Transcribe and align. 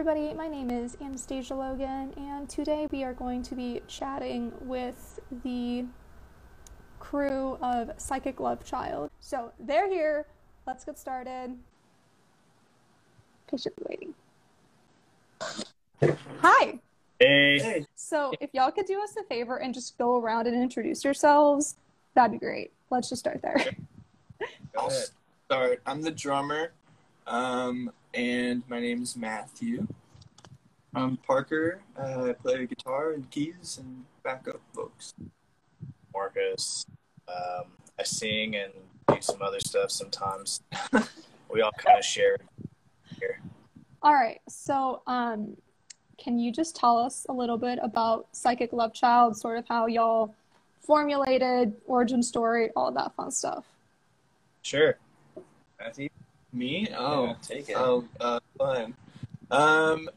everybody. 0.00 0.32
My 0.32 0.48
name 0.48 0.70
is 0.70 0.96
Anastasia 1.02 1.54
Logan, 1.54 2.14
and 2.16 2.48
today 2.48 2.88
we 2.90 3.04
are 3.04 3.12
going 3.12 3.42
to 3.42 3.54
be 3.54 3.82
chatting 3.86 4.50
with 4.62 5.20
the 5.44 5.84
crew 6.98 7.58
of 7.60 7.90
Psychic 7.98 8.40
Love 8.40 8.64
Child. 8.64 9.10
So 9.20 9.52
they're 9.60 9.90
here. 9.90 10.24
Let's 10.66 10.86
get 10.86 10.98
started. 10.98 11.54
Patiently 13.46 13.84
waiting. 13.90 14.14
Hi. 16.40 16.78
Hey. 17.18 17.84
So 17.94 18.32
if 18.40 18.48
y'all 18.54 18.70
could 18.70 18.86
do 18.86 19.02
us 19.02 19.14
a 19.18 19.22
favor 19.24 19.58
and 19.58 19.74
just 19.74 19.98
go 19.98 20.18
around 20.18 20.46
and 20.46 20.56
introduce 20.56 21.04
yourselves, 21.04 21.76
that'd 22.14 22.32
be 22.32 22.38
great. 22.38 22.72
Let's 22.88 23.10
just 23.10 23.20
start 23.20 23.42
there. 23.42 23.66
Go 24.40 24.46
I'll 24.78 24.90
start. 25.44 25.82
I'm 25.84 26.00
the 26.00 26.10
drummer, 26.10 26.72
um, 27.26 27.92
and 28.14 28.62
my 28.68 28.80
name 28.80 29.02
is 29.02 29.16
Matthew. 29.16 29.86
I'm 30.94 31.16
Parker. 31.18 31.80
Uh, 31.96 32.30
I 32.30 32.32
play 32.32 32.66
guitar 32.66 33.12
and 33.12 33.30
keys 33.30 33.78
and 33.80 34.04
backup 34.24 34.60
vocals. 34.74 35.14
Marcus. 36.12 36.84
Um, 37.28 37.66
I 37.98 38.02
sing 38.02 38.56
and 38.56 38.72
do 39.08 39.16
some 39.20 39.40
other 39.40 39.60
stuff 39.60 39.90
sometimes. 39.90 40.62
we 41.50 41.62
all 41.62 41.70
kind 41.78 41.98
of 41.98 42.04
share 42.04 42.38
here. 43.20 43.40
All 44.02 44.14
right. 44.14 44.40
So, 44.48 45.02
um, 45.06 45.56
can 46.18 46.38
you 46.38 46.52
just 46.52 46.76
tell 46.76 46.98
us 46.98 47.24
a 47.28 47.32
little 47.32 47.56
bit 47.56 47.78
about 47.82 48.26
Psychic 48.32 48.72
Love 48.72 48.92
Child, 48.92 49.36
sort 49.36 49.58
of 49.58 49.66
how 49.68 49.86
y'all 49.86 50.34
formulated, 50.80 51.74
origin 51.86 52.22
story, 52.22 52.70
all 52.76 52.90
that 52.92 53.14
fun 53.14 53.30
stuff? 53.30 53.64
Sure. 54.62 54.98
Matthew? 55.78 56.09
Me? 56.52 56.88
Oh, 56.96 57.26
Yeah, 57.26 57.34
take 57.42 57.68
it. 57.68 57.76
oh, 57.76 58.04
uh, 58.20 58.40
fun. 58.58 58.94
Um, 59.50 60.08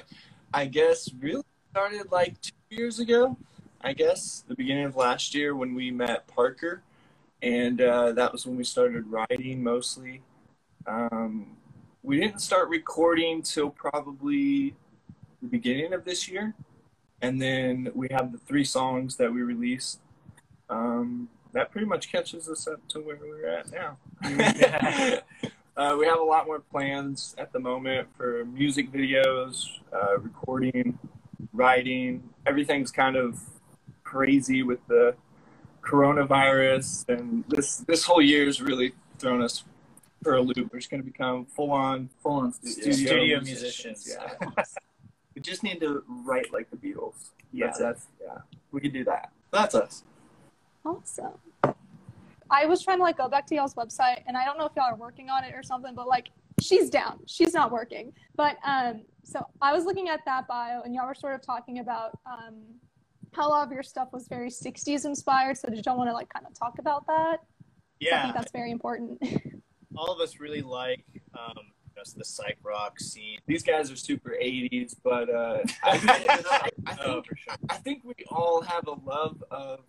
I 0.54 0.66
guess 0.66 1.08
really 1.20 1.44
started 1.70 2.10
like 2.10 2.40
two 2.40 2.52
years 2.70 2.98
ago. 2.98 3.36
I 3.80 3.92
guess 3.92 4.44
the 4.46 4.54
beginning 4.54 4.84
of 4.84 4.96
last 4.96 5.34
year 5.34 5.54
when 5.54 5.74
we 5.74 5.90
met 5.90 6.26
Parker, 6.26 6.82
and 7.42 7.80
uh, 7.80 8.12
that 8.12 8.32
was 8.32 8.46
when 8.46 8.56
we 8.56 8.64
started 8.64 9.06
writing 9.06 9.62
mostly. 9.62 10.22
Um, 10.86 11.56
we 12.02 12.18
didn't 12.20 12.40
start 12.40 12.68
recording 12.68 13.42
till 13.42 13.70
probably 13.70 14.74
the 15.42 15.48
beginning 15.48 15.92
of 15.92 16.04
this 16.04 16.28
year, 16.28 16.54
and 17.22 17.40
then 17.40 17.90
we 17.94 18.08
have 18.10 18.32
the 18.32 18.38
three 18.38 18.64
songs 18.64 19.16
that 19.16 19.32
we 19.32 19.42
released. 19.42 20.00
Um, 20.68 21.28
that 21.52 21.72
pretty 21.72 21.86
much 21.86 22.12
catches 22.12 22.48
us 22.48 22.68
up 22.68 22.86
to 22.88 23.00
where 23.00 23.18
we're 23.20 23.48
at 23.48 23.70
now. 23.72 23.96
uh, 25.80 25.96
we 25.96 26.04
have 26.04 26.20
a 26.20 26.22
lot 26.22 26.46
more 26.46 26.60
plans 26.60 27.34
at 27.38 27.52
the 27.54 27.58
moment 27.58 28.06
for 28.14 28.44
music 28.44 28.92
videos, 28.92 29.66
uh, 29.94 30.18
recording, 30.18 30.98
writing. 31.54 32.22
Everything's 32.44 32.90
kind 32.90 33.16
of 33.16 33.40
crazy 34.04 34.62
with 34.62 34.86
the 34.88 35.14
coronavirus, 35.80 37.08
and 37.08 37.44
this 37.48 37.78
this 37.78 38.04
whole 38.04 38.20
year 38.20 38.44
has 38.44 38.60
really 38.60 38.92
thrown 39.18 39.40
us 39.40 39.64
for 40.22 40.34
a 40.34 40.42
loop. 40.42 40.70
We're 40.70 40.80
just 40.80 40.90
going 40.90 41.02
to 41.02 41.10
become 41.10 41.46
full 41.46 41.70
on, 41.70 42.10
full 42.22 42.32
on 42.32 42.52
studio, 42.52 42.92
Studio 42.92 43.40
musicians. 43.40 44.06
musicians. 44.06 44.18
Yeah. 44.58 44.64
we 45.34 45.40
just 45.40 45.62
need 45.62 45.80
to 45.80 46.04
write 46.26 46.52
like 46.52 46.68
the 46.70 46.76
Beatles. 46.76 47.30
Yeah, 47.54 47.68
that's, 47.68 47.78
that's 47.78 48.06
yeah. 48.22 48.38
We 48.70 48.82
can 48.82 48.92
do 48.92 49.04
that. 49.04 49.30
That's 49.50 49.74
us. 49.74 50.04
Awesome. 50.84 51.32
I 52.50 52.66
was 52.66 52.82
trying 52.82 52.98
to 52.98 53.02
like 53.02 53.16
go 53.18 53.28
back 53.28 53.46
to 53.48 53.54
y'all's 53.54 53.74
website, 53.74 54.22
and 54.26 54.36
I 54.36 54.44
don't 54.44 54.58
know 54.58 54.66
if 54.66 54.72
y'all 54.76 54.86
are 54.86 54.96
working 54.96 55.28
on 55.30 55.44
it 55.44 55.54
or 55.54 55.62
something, 55.62 55.94
but 55.94 56.08
like 56.08 56.28
she's 56.60 56.90
down. 56.90 57.20
She's 57.26 57.54
not 57.54 57.70
working. 57.70 58.12
But 58.36 58.56
um, 58.64 59.02
so 59.24 59.46
I 59.62 59.72
was 59.72 59.84
looking 59.84 60.08
at 60.08 60.20
that 60.26 60.48
bio, 60.48 60.82
and 60.82 60.94
y'all 60.94 61.06
were 61.06 61.14
sort 61.14 61.34
of 61.34 61.42
talking 61.42 61.78
about 61.78 62.18
um, 62.26 62.62
how 63.32 63.48
a 63.48 63.50
lot 63.50 63.66
of 63.66 63.72
your 63.72 63.82
stuff 63.82 64.08
was 64.12 64.26
very 64.28 64.50
'60s 64.50 65.04
inspired. 65.04 65.56
So 65.58 65.68
did 65.68 65.84
y'all 65.86 65.96
want 65.96 66.10
to 66.10 66.14
like 66.14 66.28
kind 66.32 66.46
of 66.46 66.54
talk 66.58 66.78
about 66.78 67.06
that? 67.06 67.38
I 67.40 67.66
Yeah. 68.00 68.22
think 68.22 68.34
that's 68.34 68.52
very 68.52 68.70
important. 68.70 69.22
all 69.96 70.12
of 70.12 70.20
us 70.20 70.40
really 70.40 70.62
like 70.62 71.04
um, 71.38 71.52
you 71.56 71.96
know, 71.96 72.02
the 72.16 72.24
psych 72.24 72.58
rock 72.62 72.98
scene. 72.98 73.38
These 73.46 73.62
guys 73.62 73.90
are 73.90 73.96
super 73.96 74.36
80s, 74.40 74.94
but 75.04 75.28
uh, 75.28 75.58
I, 75.84 76.70
I, 76.86 76.96
Oh, 77.04 77.12
think 77.14 77.26
for 77.26 77.36
sure. 77.36 77.54
I 77.68 77.76
think 77.76 78.02
we 78.04 78.14
all 78.30 78.62
have 78.62 78.86
a 78.86 78.92
love 79.04 79.42
of 79.50 79.80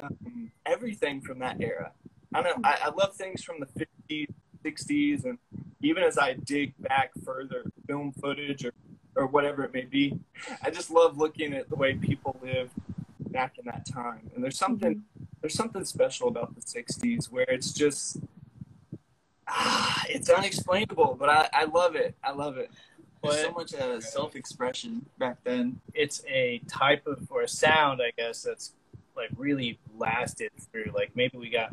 um, 0.00 0.50
everything 0.66 1.20
from 1.20 1.38
that 1.40 1.60
era. 1.60 1.92
I 2.34 2.42
don't 2.42 2.62
know. 2.62 2.68
I, 2.68 2.78
I 2.84 2.90
love 2.90 3.14
things 3.14 3.42
from 3.42 3.56
the 3.60 3.86
50s, 4.10 4.28
60s, 4.64 5.24
and 5.24 5.38
even 5.82 6.02
as 6.02 6.18
I 6.18 6.34
dig 6.34 6.74
back 6.78 7.10
further, 7.24 7.64
film 7.86 8.12
footage 8.12 8.64
or, 8.64 8.72
or 9.16 9.26
whatever 9.26 9.64
it 9.64 9.72
may 9.72 9.84
be, 9.84 10.18
I 10.62 10.70
just 10.70 10.90
love 10.90 11.16
looking 11.16 11.54
at 11.54 11.68
the 11.68 11.76
way 11.76 11.94
people 11.94 12.38
lived 12.42 12.72
back 13.30 13.58
in 13.58 13.64
that 13.66 13.86
time. 13.86 14.30
And 14.34 14.42
there's 14.42 14.58
something 14.58 15.02
there's 15.40 15.54
something 15.54 15.84
special 15.84 16.28
about 16.28 16.54
the 16.56 16.60
60s 16.60 17.30
where 17.30 17.46
it's 17.48 17.72
just 17.72 18.18
ah, 19.46 20.04
it's 20.08 20.28
unexplainable, 20.28 21.16
but 21.18 21.28
I, 21.28 21.48
I 21.52 21.64
love 21.64 21.94
it. 21.94 22.14
I 22.22 22.32
love 22.32 22.58
it. 22.58 22.70
There's 23.22 23.40
so 23.40 23.52
much 23.52 23.74
uh, 23.74 24.00
self-expression 24.00 25.06
back 25.18 25.38
then. 25.42 25.80
It's 25.92 26.22
a 26.28 26.60
type 26.68 27.06
of 27.06 27.26
or 27.30 27.42
a 27.42 27.48
sound, 27.48 28.00
I 28.00 28.12
guess, 28.16 28.42
that's 28.42 28.72
like 29.16 29.30
really 29.36 29.78
lasted 29.96 30.50
through. 30.70 30.92
Like 30.94 31.10
maybe 31.16 31.36
we 31.38 31.50
got 31.50 31.72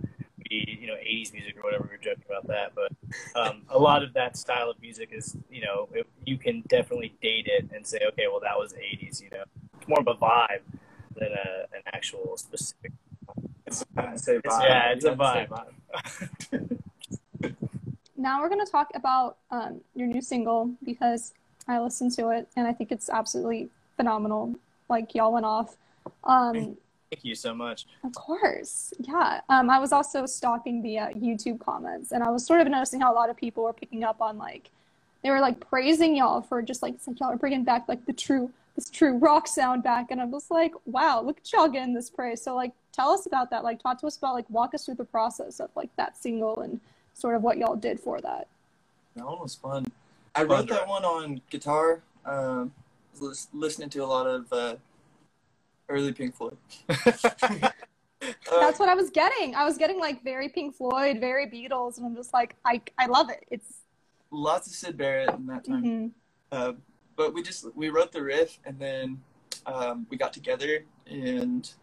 we 0.49 0.77
you 0.81 0.87
know 0.87 0.93
80s 0.95 1.33
music 1.33 1.57
or 1.57 1.63
whatever. 1.63 1.87
We 1.89 1.95
are 1.95 1.97
joking 1.97 2.23
about 2.29 2.47
that, 2.47 2.73
but 2.75 2.91
um, 3.39 3.63
a 3.69 3.77
lot 3.79 4.03
of 4.03 4.13
that 4.13 4.37
style 4.37 4.69
of 4.69 4.79
music 4.81 5.09
is 5.11 5.35
you 5.49 5.61
know 5.61 5.89
it, 5.93 6.07
you 6.25 6.37
can 6.37 6.61
definitely 6.67 7.13
date 7.21 7.47
it 7.47 7.69
and 7.73 7.85
say, 7.85 7.99
okay, 8.09 8.27
well 8.29 8.39
that 8.41 8.57
was 8.57 8.73
80s. 8.73 9.21
You 9.21 9.29
know, 9.31 9.43
it's 9.77 9.87
more 9.87 9.99
of 9.99 10.07
a 10.07 10.15
vibe 10.15 10.61
than 11.15 11.29
a, 11.31 11.75
an 11.75 11.81
actual 11.93 12.35
specific. 12.37 12.91
It's, 13.65 13.83
I 13.97 14.15
say 14.15 14.35
It's- 14.37 14.59
yeah, 14.63 14.91
it's 14.91 15.05
a 15.05 15.11
You 15.11 15.15
have 15.15 15.49
to 15.49 16.25
say 16.51 16.61
vibe. 16.61 17.55
now 18.17 18.41
we're 18.41 18.49
going 18.49 18.63
to 18.65 18.71
talk 18.71 18.89
about 18.95 19.37
um, 19.51 19.81
your 19.95 20.07
new 20.07 20.21
single 20.21 20.71
because 20.83 21.33
I 21.67 21.79
listened 21.79 22.11
to 22.13 22.29
it 22.29 22.47
and 22.55 22.67
I 22.67 22.73
think 22.73 22.91
it's 22.91 23.09
absolutely 23.09 23.69
phenomenal. 23.97 24.55
Like 24.89 25.15
y'all 25.15 25.31
went 25.33 25.45
off. 25.45 25.75
Um, 26.23 26.77
Thank 27.15 27.23
you 27.23 27.35
so 27.35 27.53
much. 27.53 27.85
Of 28.03 28.13
course, 28.13 28.93
yeah. 28.99 29.39
Um, 29.47 29.69
I 29.69 29.79
was 29.79 29.93
also 29.93 30.25
stalking 30.25 30.81
the 30.81 30.99
uh, 30.99 31.09
YouTube 31.11 31.61
comments, 31.61 32.11
and 32.11 32.21
I 32.21 32.29
was 32.29 32.45
sort 32.45 32.59
of 32.59 32.67
noticing 32.67 32.99
how 32.99 33.13
a 33.13 33.15
lot 33.15 33.29
of 33.29 33.37
people 33.37 33.63
were 33.63 33.71
picking 33.71 34.03
up 34.03 34.19
on 34.19 34.37
like 34.37 34.69
they 35.23 35.29
were 35.29 35.39
like 35.39 35.61
praising 35.61 36.17
y'all 36.17 36.41
for 36.41 36.61
just 36.61 36.83
like 36.83 36.95
it's 36.95 37.07
like 37.07 37.17
y'all 37.21 37.29
are 37.29 37.37
bringing 37.37 37.63
back 37.63 37.85
like 37.87 38.05
the 38.05 38.11
true 38.11 38.51
this 38.75 38.89
true 38.89 39.17
rock 39.17 39.47
sound 39.47 39.81
back, 39.81 40.11
and 40.11 40.19
I 40.19 40.25
was 40.25 40.51
like, 40.51 40.73
wow, 40.85 41.21
look 41.21 41.37
at 41.37 41.53
y'all 41.53 41.69
getting 41.69 41.93
this 41.93 42.09
praise. 42.09 42.41
So 42.41 42.53
like, 42.53 42.73
tell 42.91 43.11
us 43.11 43.25
about 43.25 43.49
that. 43.51 43.63
Like, 43.63 43.81
talk 43.81 44.01
to 44.01 44.07
us 44.07 44.17
about 44.17 44.33
like 44.33 44.49
walk 44.49 44.73
us 44.73 44.83
through 44.83 44.95
the 44.95 45.05
process 45.05 45.61
of 45.61 45.69
like 45.73 45.95
that 45.95 46.17
single 46.17 46.59
and 46.59 46.81
sort 47.13 47.37
of 47.37 47.43
what 47.43 47.57
y'all 47.57 47.77
did 47.77 47.97
for 47.97 48.19
that. 48.19 48.49
That 49.15 49.25
one 49.25 49.39
was 49.39 49.55
fun. 49.55 49.89
I 50.35 50.43
wrote 50.43 50.67
that 50.67 50.85
one 50.85 51.05
on 51.05 51.39
guitar. 51.49 52.01
Um, 52.25 52.73
listening 53.53 53.89
to 53.91 53.99
a 53.99 54.05
lot 54.05 54.27
of 54.27 54.51
uh, 54.51 54.75
early 55.89 56.13
Pink 56.13 56.35
Floyd. 56.35 56.57
That's 58.49 58.79
what 58.79 58.89
I 58.89 58.95
was 58.95 59.09
getting. 59.09 59.55
I 59.55 59.65
was 59.65 59.77
getting 59.77 59.99
like 59.99 60.23
very 60.23 60.49
Pink 60.49 60.75
Floyd, 60.75 61.19
very 61.19 61.47
Beatles, 61.47 61.97
and 61.97 62.05
I'm 62.05 62.15
just 62.15 62.33
like, 62.33 62.55
I 62.65 62.81
I 62.97 63.05
love 63.07 63.29
it. 63.29 63.45
It's 63.51 63.81
lots 64.31 64.67
of 64.67 64.73
Syd 64.73 64.97
Barrett 64.97 65.33
in 65.33 65.45
that 65.47 65.65
time. 65.65 65.83
mhm. 65.83 66.11
Uh, 66.51 66.73
but 67.15 67.33
we 67.33 67.41
just 67.41 67.65
we 67.75 67.89
wrote 67.89 68.11
the 68.11 68.21
riff 68.21 68.59
and 68.65 68.77
then 68.79 69.21
um, 69.65 70.05
we 70.09 70.17
got 70.17 70.33
together 70.33 70.85
and 71.07 71.73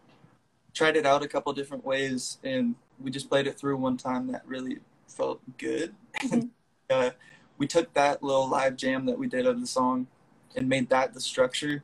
tried 0.73 0.95
it 0.95 1.05
out 1.05 1.23
a 1.23 1.27
couple 1.27 1.51
different 1.53 1.85
ways 1.85 2.37
and 2.43 2.75
we 2.99 3.11
just 3.11 3.29
played 3.29 3.47
it 3.47 3.57
through 3.57 3.77
one 3.77 3.97
time 3.97 4.27
that 4.27 4.41
really 4.45 4.79
felt 5.07 5.41
good. 5.57 5.95
Mhm. 6.19 6.49
uh, 6.89 7.09
we 7.57 7.67
took 7.67 7.93
that 7.93 8.23
little 8.23 8.47
live 8.47 8.75
jam 8.75 9.05
that 9.05 9.17
we 9.17 9.27
did 9.27 9.45
of 9.45 9.59
the 9.59 9.67
song 9.67 10.07
and 10.55 10.67
made 10.67 10.89
that 10.89 11.13
the 11.13 11.21
structure 11.21 11.83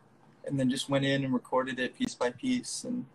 and 0.50 0.60
then 0.60 0.70
just 0.70 0.90
went 0.90 1.06
in 1.06 1.24
and 1.24 1.34
recorded 1.34 1.80
it 1.80 1.98
piece 1.98 2.16
by 2.16 2.32
piece 2.32 2.84
and 2.84 3.06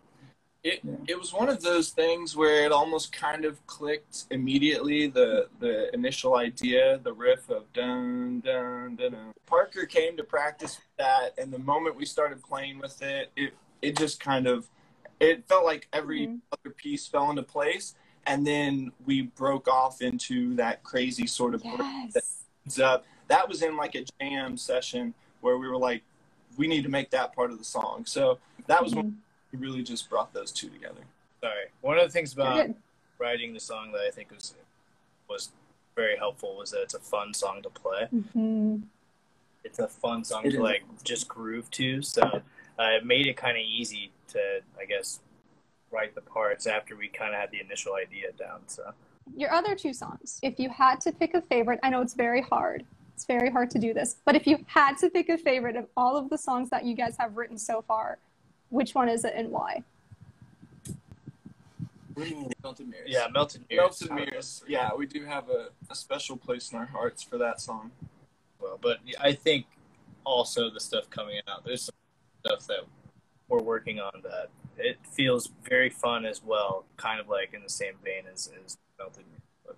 It 0.63 0.79
Yeah. 0.83 0.95
it 1.13 1.19
was 1.19 1.31
one 1.31 1.47
of 1.47 1.61
those 1.61 1.91
things 1.91 2.35
where 2.35 2.65
it 2.65 2.71
almost 2.71 3.11
kind 3.13 3.45
of 3.45 3.63
clicked 3.67 4.25
immediately. 4.31 5.05
The 5.05 5.47
the 5.59 5.93
initial 5.93 6.37
idea, 6.37 6.97
the 6.97 7.13
riff 7.13 7.49
of 7.51 7.71
dun 7.71 8.39
dun 8.39 8.95
dun. 8.95 9.11
dun. 9.11 9.33
Parker 9.45 9.85
came 9.85 10.17
to 10.17 10.23
practice 10.23 10.79
that, 10.97 11.35
and 11.37 11.53
the 11.53 11.59
moment 11.59 11.95
we 11.95 12.05
started 12.05 12.41
playing 12.41 12.79
with 12.79 12.99
it, 13.03 13.29
it 13.35 13.53
it 13.83 13.95
just 13.95 14.19
kind 14.19 14.47
of 14.47 14.67
it 15.19 15.47
felt 15.47 15.65
like 15.65 15.87
every 15.93 16.25
Mhm. 16.27 16.41
other 16.51 16.71
piece 16.73 17.05
fell 17.05 17.29
into 17.29 17.43
place, 17.43 17.93
and 18.25 18.45
then 18.47 18.91
we 19.05 19.21
broke 19.21 19.67
off 19.67 20.01
into 20.01 20.55
that 20.55 20.81
crazy 20.81 21.27
sort 21.27 21.53
of 21.53 21.63
yes. 21.63 22.41
heads 22.65 22.79
up. 22.79 23.05
That 23.27 23.47
was 23.47 23.61
in 23.61 23.77
like 23.77 23.93
a 23.93 24.03
jam 24.19 24.57
session 24.57 25.13
where 25.41 25.57
we 25.59 25.67
were 25.67 25.77
like, 25.77 26.01
we 26.57 26.67
need 26.67 26.83
to 26.83 26.89
make 26.89 27.09
that 27.11 27.35
part 27.35 27.51
of 27.51 27.57
the 27.57 27.63
song. 27.63 28.05
So 28.05 28.39
that 28.67 28.83
was 28.83 28.95
when 28.95 29.11
Mhm. 29.11 29.15
we 29.51 29.59
really 29.59 29.83
just 29.83 30.09
brought 30.09 30.33
those 30.33 30.51
two 30.51 30.69
together. 30.69 31.01
Sorry. 31.41 31.67
One 31.81 31.97
of 31.97 32.03
the 32.05 32.11
things 32.11 32.33
about 32.33 32.69
writing 33.19 33.53
the 33.53 33.59
song 33.59 33.91
that 33.91 34.01
I 34.01 34.11
think 34.11 34.31
was 34.31 34.55
was 35.27 35.51
very 35.95 36.17
helpful 36.17 36.55
was 36.57 36.71
that 36.71 36.81
it's 36.81 36.93
a 36.93 36.99
fun 36.99 37.33
song 37.33 37.61
to 37.63 37.69
play. 37.69 38.07
Mhm. 38.13 38.83
it's 39.63 39.79
a 39.79 39.87
fun 39.87 40.23
song 40.23 40.45
It 40.45 40.51
to 40.51 40.57
is. 40.57 40.61
like 40.61 40.83
just 41.03 41.27
groove 41.27 41.71
to. 41.71 41.99
So 42.03 42.21
uh, 42.77 42.83
it 42.97 43.03
made 43.05 43.25
it 43.25 43.35
kind 43.35 43.57
of 43.57 43.63
easy 43.63 44.11
to, 44.27 44.61
I 44.79 44.85
guess, 44.85 45.21
write 45.89 46.13
the 46.13 46.21
parts 46.21 46.67
after 46.67 46.95
we 46.95 47.07
kind 47.07 47.33
of 47.33 47.39
had 47.39 47.49
the 47.49 47.59
initial 47.61 47.95
idea 47.95 48.31
down. 48.33 48.61
So 48.67 48.93
Your 49.35 49.51
other 49.51 49.73
two 49.75 49.91
songs, 49.93 50.39
if 50.43 50.59
you 50.59 50.69
had 50.69 51.01
to 51.01 51.11
pick 51.11 51.33
a 51.33 51.41
favorite, 51.41 51.79
I 51.81 51.89
know 51.89 52.01
it's 52.01 52.13
very 52.13 52.41
hard. 52.41 52.85
It's 53.15 53.23
very 53.25 53.49
hard 53.49 53.71
to 53.71 53.79
do 53.79 53.93
this, 53.93 54.17
but 54.25 54.35
if 54.35 54.45
you 54.45 54.57
had 54.67 54.97
to 54.97 55.09
pick 55.09 55.29
a 55.29 55.37
favorite 55.37 55.77
of 55.77 55.87
all 55.95 56.17
of 56.17 56.29
the 56.29 56.37
songs 56.37 56.69
that 56.71 56.83
you 56.83 56.95
guys 56.97 57.15
have 57.17 57.37
written 57.37 57.57
so 57.57 57.81
far, 57.81 58.17
which 58.69 58.93
one 58.93 59.07
is 59.07 59.23
it 59.23 59.31
and 59.37 59.51
why? 59.51 59.83
What 62.13 62.25
do 62.25 62.29
you 62.29 62.35
mean, 62.35 62.51
Melted 62.61 62.89
Mirrors? 62.89 63.07
yeah, 63.09 63.27
melted 63.33 63.63
mirrors. 63.69 64.01
Melted 64.01 64.11
Mirrors. 64.11 64.63
Yeah, 64.67 64.89
we 64.97 65.05
do 65.05 65.23
have 65.23 65.49
a, 65.49 65.69
a 65.89 65.95
special 65.95 66.35
place 66.35 66.73
in 66.73 66.77
our 66.77 66.85
hearts 66.85 67.23
for 67.23 67.37
that 67.37 67.61
song. 67.61 67.91
well. 68.59 68.77
But 68.81 68.99
I 69.21 69.31
think 69.31 69.65
also 70.25 70.69
the 70.69 70.81
stuff 70.81 71.09
coming 71.09 71.39
out, 71.47 71.63
there's 71.65 71.83
some 71.83 71.95
stuff 72.45 72.67
that 72.67 72.81
we're 73.47 73.61
working 73.63 73.99
on 74.01 74.11
that 74.23 74.49
it 74.77 74.97
feels 75.09 75.49
very 75.69 75.89
fun 75.89 76.25
as 76.25 76.43
well, 76.43 76.83
kind 76.97 77.21
of 77.21 77.29
like 77.29 77.53
in 77.53 77.63
the 77.63 77.69
same 77.69 77.93
vein 78.03 78.23
as, 78.31 78.49
as 78.65 78.77
Melted. 78.99 79.23
But, 79.65 79.77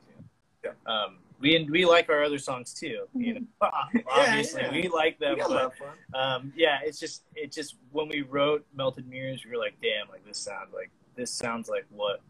Yeah. 0.63 0.71
know. 0.87 0.91
Um, 0.91 1.17
we 1.39 1.67
we 1.69 1.85
like 1.85 2.09
our 2.09 2.23
other 2.23 2.39
songs 2.39 2.73
too. 2.73 3.05
You 3.15 3.33
know, 3.35 3.41
obviously 4.11 4.61
yeah. 4.63 4.71
we 4.71 4.87
like 4.89 5.19
them, 5.19 5.35
We 5.35 5.41
but 5.41 5.49
lot 5.51 5.63
of 5.65 5.73
fun. 5.75 5.89
um, 6.13 6.53
yeah, 6.55 6.79
it's 6.83 6.99
just 6.99 7.23
it 7.35 7.51
just 7.51 7.75
when 7.91 8.07
we 8.09 8.21
wrote 8.21 8.65
Melted 8.73 9.07
Mirrors, 9.07 9.43
we 9.45 9.51
were 9.51 9.57
like, 9.57 9.75
damn, 9.81 10.09
like 10.09 10.25
this 10.25 10.37
sounds 10.39 10.73
like 10.73 10.89
this 11.15 11.31
sounds 11.31 11.69
like 11.69 11.85
what 11.89 12.21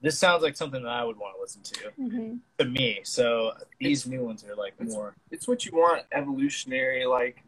this 0.00 0.18
sounds 0.18 0.42
like 0.42 0.56
something 0.56 0.82
that 0.82 0.90
I 0.90 1.04
would 1.04 1.16
want 1.16 1.36
to 1.36 1.40
listen 1.40 1.62
to 1.62 1.90
Mm-hmm. 2.00 2.34
to 2.58 2.64
me. 2.64 3.00
So 3.04 3.52
these 3.80 4.06
new 4.06 4.24
ones 4.24 4.44
are 4.44 4.54
like 4.56 4.74
It's- 4.80 4.92
more. 4.94 5.14
It's 5.30 5.46
what 5.46 5.64
you 5.64 5.72
want, 5.72 6.02
evolutionary. 6.12 7.04
Like 7.06 7.42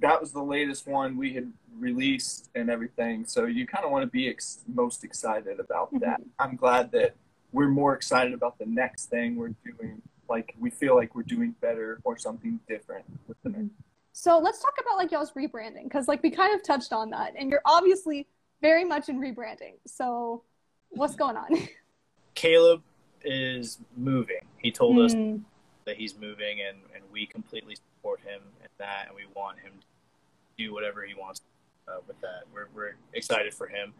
that 0.00 0.20
was 0.20 0.32
the 0.32 0.42
latest 0.42 0.86
one 0.86 1.16
we 1.16 1.34
had 1.34 1.52
released 1.78 2.48
and 2.54 2.70
everything. 2.70 3.24
So 3.26 3.44
you 3.46 3.66
kind 3.66 3.84
of 3.84 3.90
want 3.90 4.02
to 4.02 4.06
be 4.10 4.28
ex- 4.28 4.60
most 4.66 5.02
excited 5.04 5.58
about 5.60 5.88
that. 6.00 6.20
I'm 6.38 6.56
glad 6.56 6.92
that 6.92 7.16
we're 7.52 7.68
more 7.68 7.94
excited 7.94 8.32
about 8.32 8.58
the 8.58 8.66
next 8.66 9.06
thing 9.06 9.34
we're 9.36 9.54
doing. 9.64 10.00
Like 10.30 10.54
we 10.58 10.70
feel 10.70 10.94
like 10.94 11.14
we're 11.14 11.24
doing 11.24 11.54
better 11.60 12.00
or 12.04 12.16
something 12.16 12.60
different 12.68 13.04
with 13.26 13.36
the 13.42 13.50
next. 13.50 13.72
So 14.12 14.38
let's 14.38 14.62
talk 14.62 14.74
about 14.80 14.96
like 14.96 15.10
y'all's 15.10 15.32
rebranding 15.32 15.84
because 15.84 16.06
like 16.08 16.22
we 16.22 16.30
kind 16.30 16.54
of 16.54 16.62
touched 16.62 16.92
on 16.92 17.10
that, 17.10 17.34
and 17.36 17.50
you're 17.50 17.62
obviously 17.66 18.28
very 18.62 18.84
much 18.84 19.08
in 19.08 19.18
rebranding. 19.20 19.74
So 19.86 20.44
what's 20.90 21.16
going 21.16 21.36
on? 21.36 21.48
Caleb 22.34 22.82
is 23.22 23.78
moving. 23.96 24.40
He 24.58 24.70
told 24.70 24.98
us 25.00 25.14
Mm, 25.14 25.42
that 25.84 25.96
he's 25.96 26.16
moving, 26.16 26.60
and, 26.66 26.78
and 26.94 27.02
we 27.12 27.26
completely 27.26 27.74
support 27.74 28.20
him 28.20 28.40
in 28.62 28.68
that, 28.78 29.06
and 29.08 29.16
we 29.16 29.22
want 29.34 29.58
him 29.58 29.72
to 29.80 30.64
do 30.64 30.72
whatever 30.72 31.02
he 31.04 31.14
wants 31.14 31.40
uh, 31.88 31.96
with 32.06 32.20
that. 32.20 32.44
We're, 32.54 32.68
we're 32.74 32.94
excited 33.14 33.52
for 33.52 33.66
him, 33.66 33.92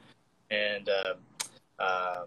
and 0.50 0.88
um, 0.88 1.16
um, 1.80 2.26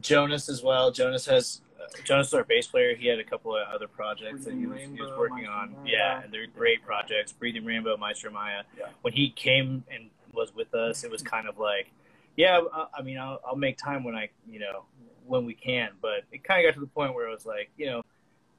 Jonas 0.00 0.48
as 0.48 0.62
well. 0.62 0.90
Jonas 0.90 1.26
has 1.26 1.60
uh, 1.62 1.65
Jonas 2.04 2.28
is 2.28 2.34
our 2.34 2.44
bass 2.44 2.66
player. 2.66 2.94
He 2.94 3.06
had 3.06 3.18
a 3.18 3.24
couple 3.24 3.56
of 3.56 3.66
other 3.68 3.88
projects 3.88 4.44
that 4.44 4.54
he 4.54 4.66
Breathing 4.66 4.90
was, 4.90 4.98
he 4.98 5.02
was 5.02 5.18
working 5.18 5.44
Maestro 5.44 5.52
on. 5.52 5.72
Maya. 5.72 5.82
Yeah, 5.86 6.22
and 6.22 6.32
they're 6.32 6.46
great 6.46 6.84
projects. 6.84 7.32
Breathing 7.32 7.64
Rainbow, 7.64 7.96
Maestro 7.96 8.30
Maya. 8.30 8.62
Yeah. 8.78 8.86
When 9.02 9.12
he 9.12 9.30
came 9.30 9.84
and 9.90 10.10
was 10.32 10.54
with 10.54 10.74
us, 10.74 11.04
it 11.04 11.10
was 11.10 11.22
kind 11.22 11.48
of 11.48 11.58
like, 11.58 11.90
yeah, 12.36 12.60
I, 12.72 12.86
I 12.98 13.02
mean, 13.02 13.18
I'll, 13.18 13.40
I'll 13.46 13.56
make 13.56 13.78
time 13.78 14.04
when 14.04 14.14
I, 14.14 14.28
you 14.48 14.58
know, 14.58 14.84
when 15.26 15.44
we 15.44 15.54
can. 15.54 15.90
But 16.00 16.24
it 16.32 16.44
kind 16.44 16.64
of 16.64 16.68
got 16.70 16.74
to 16.74 16.80
the 16.80 16.92
point 16.92 17.14
where 17.14 17.26
it 17.26 17.32
was 17.32 17.46
like, 17.46 17.70
you 17.76 17.86
know, 17.86 18.02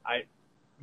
I, 0.06 0.24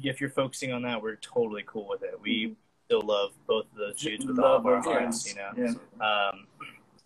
if 0.02 0.20
you're 0.20 0.30
focusing 0.30 0.72
on 0.72 0.82
that, 0.82 1.02
we're 1.02 1.16
totally 1.16 1.64
cool 1.66 1.88
with 1.88 2.02
it. 2.02 2.18
We 2.20 2.56
still 2.86 3.02
love 3.02 3.32
both 3.46 3.66
of 3.72 3.78
those 3.78 3.96
dudes 3.96 4.26
with 4.26 4.38
all 4.38 4.56
of 4.56 4.66
our 4.66 4.76
Love 4.76 4.84
hearts, 4.84 5.28
you 5.28 5.36
know. 5.36 5.50
Yeah. 5.56 6.04
Um, 6.04 6.46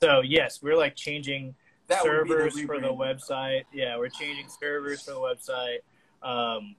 so 0.01 0.21
yes, 0.21 0.61
we're 0.63 0.77
like 0.77 0.95
changing 0.95 1.55
That 1.89 2.03
be 2.03 2.09
the 2.09 2.15
servers 2.29 2.61
for 2.61 2.81
the 2.81 2.89
website. 2.89 3.65
Yeah, 3.73 3.97
we're 3.97 4.11
changing 4.11 4.47
servers 4.49 5.03
for 5.03 5.13
the 5.13 5.17
website. 5.17 5.79
Um, 6.23 6.77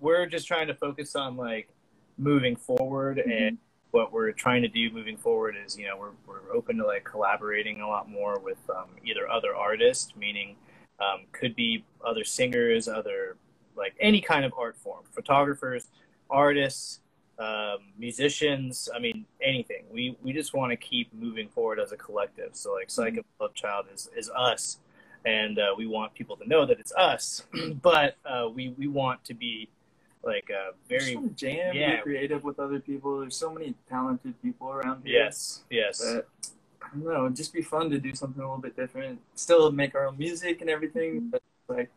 we're 0.00 0.26
just 0.26 0.46
trying 0.48 0.66
to 0.68 0.74
focus 0.74 1.14
on 1.14 1.36
like 1.36 1.68
moving 2.16 2.56
forward, 2.56 3.18
and 3.18 3.58
what 3.90 4.12
we're 4.12 4.32
trying 4.32 4.62
to 4.62 4.68
do 4.68 4.90
moving 4.90 5.16
forward 5.16 5.56
is, 5.62 5.78
you 5.78 5.86
know, 5.86 5.96
we're 5.98 6.12
we're 6.26 6.54
open 6.54 6.78
to 6.78 6.86
like 6.86 7.04
collaborating 7.04 7.82
a 7.82 7.88
lot 7.88 8.08
more 8.08 8.38
with 8.38 8.58
um, 8.70 8.88
either 9.04 9.28
other 9.28 9.54
artists, 9.54 10.14
meaning 10.16 10.56
um, 11.00 11.26
could 11.32 11.54
be 11.54 11.84
other 12.04 12.24
singers, 12.24 12.88
other 12.88 13.36
like 13.76 13.94
any 14.00 14.20
kind 14.22 14.44
of 14.44 14.52
art 14.58 14.76
form, 14.76 15.04
photographers, 15.10 15.88
artists, 16.30 17.00
um, 17.40 17.78
musicians. 17.98 18.88
I 18.94 18.98
mean, 18.98 19.24
anything. 19.42 19.84
We 19.90 20.16
we 20.22 20.32
just 20.32 20.54
want 20.54 20.70
to 20.70 20.76
keep 20.76 21.12
moving 21.14 21.48
forward 21.48 21.80
as 21.80 21.90
a 21.92 21.96
collective. 21.96 22.50
So 22.52 22.72
like, 22.74 22.90
Psychic 22.90 23.24
Love 23.40 23.54
Child 23.54 23.86
is 23.92 24.08
is 24.16 24.30
us, 24.36 24.78
and 25.24 25.58
uh, 25.58 25.74
we 25.76 25.86
want 25.86 26.14
people 26.14 26.36
to 26.36 26.46
know 26.46 26.66
that 26.66 26.78
it's 26.78 26.92
us. 26.92 27.44
but 27.82 28.16
uh, 28.24 28.48
we 28.54 28.74
we 28.78 28.86
want 28.86 29.24
to 29.24 29.34
be 29.34 29.68
like 30.22 30.50
uh, 30.50 30.72
very 30.86 31.18
jam, 31.34 31.74
yeah. 31.74 32.00
creative 32.00 32.44
with 32.44 32.60
other 32.60 32.78
people. 32.78 33.20
There's 33.20 33.36
so 33.36 33.50
many 33.50 33.74
talented 33.88 34.40
people 34.42 34.70
around 34.70 35.02
here. 35.04 35.22
yes 35.22 35.62
yes 35.70 35.98
That, 35.98 36.26
I 36.82 36.88
don't 36.92 37.04
know, 37.04 37.24
it'd 37.24 37.36
just 37.36 37.54
be 37.54 37.62
fun 37.62 37.88
to 37.90 37.98
do 37.98 38.14
something 38.14 38.42
a 38.42 38.44
little 38.44 38.60
bit 38.60 38.76
different. 38.76 39.18
Still 39.34 39.72
make 39.72 39.94
our 39.94 40.06
own 40.06 40.18
music 40.18 40.60
and 40.60 40.68
everything, 40.68 41.30
but 41.30 41.42
like 41.68 41.90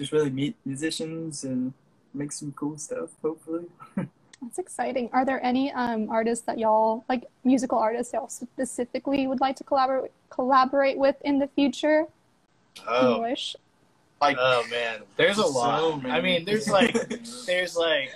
just 0.00 0.10
really 0.10 0.30
meet 0.30 0.56
musicians 0.64 1.44
and 1.44 1.72
make 2.12 2.32
some 2.32 2.50
cool 2.52 2.76
stuff, 2.76 3.10
hopefully. 3.22 3.66
that's 4.44 4.58
exciting. 4.58 5.10
Are 5.12 5.24
there 5.24 5.44
any 5.44 5.72
um, 5.72 6.08
artists 6.10 6.44
that 6.46 6.58
y'all 6.58 7.04
like 7.08 7.24
musical 7.44 7.78
artists 7.78 8.12
y'all 8.12 8.28
specifically 8.28 9.26
would 9.26 9.40
like 9.40 9.56
to 9.56 9.64
collaborate 9.64 10.12
collaborate 10.30 10.98
with 10.98 11.16
in 11.22 11.38
the 11.38 11.48
future? 11.48 12.06
oh 12.86 13.20
Wish. 13.20 13.56
Like 14.20 14.36
oh 14.38 14.64
man, 14.70 15.00
there's 15.16 15.38
a 15.38 15.46
lot. 15.46 16.02
many. 16.02 16.14
I 16.14 16.20
mean, 16.20 16.44
there's 16.44 16.68
like 16.68 16.94
there's 17.46 17.76
like 17.76 18.14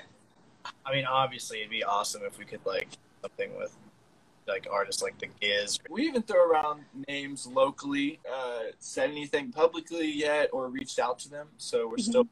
I 0.84 0.92
mean, 0.92 1.04
obviously 1.04 1.58
it'd 1.58 1.70
be 1.70 1.84
awesome 1.84 2.22
if 2.24 2.38
we 2.38 2.44
could 2.44 2.64
like 2.64 2.88
something 3.22 3.56
with 3.58 3.76
like 4.46 4.66
artists 4.70 5.02
like 5.02 5.18
the 5.18 5.26
Giz. 5.40 5.78
we 5.90 6.06
even 6.06 6.22
throw 6.22 6.48
around 6.48 6.82
names 7.06 7.46
locally. 7.46 8.18
Uh, 8.30 8.70
said 8.78 9.10
anything 9.10 9.52
publicly 9.52 10.10
yet 10.10 10.48
or 10.52 10.68
reached 10.68 10.98
out 10.98 11.18
to 11.20 11.30
them? 11.30 11.48
So 11.58 11.88
we're 11.88 11.98
still 11.98 12.26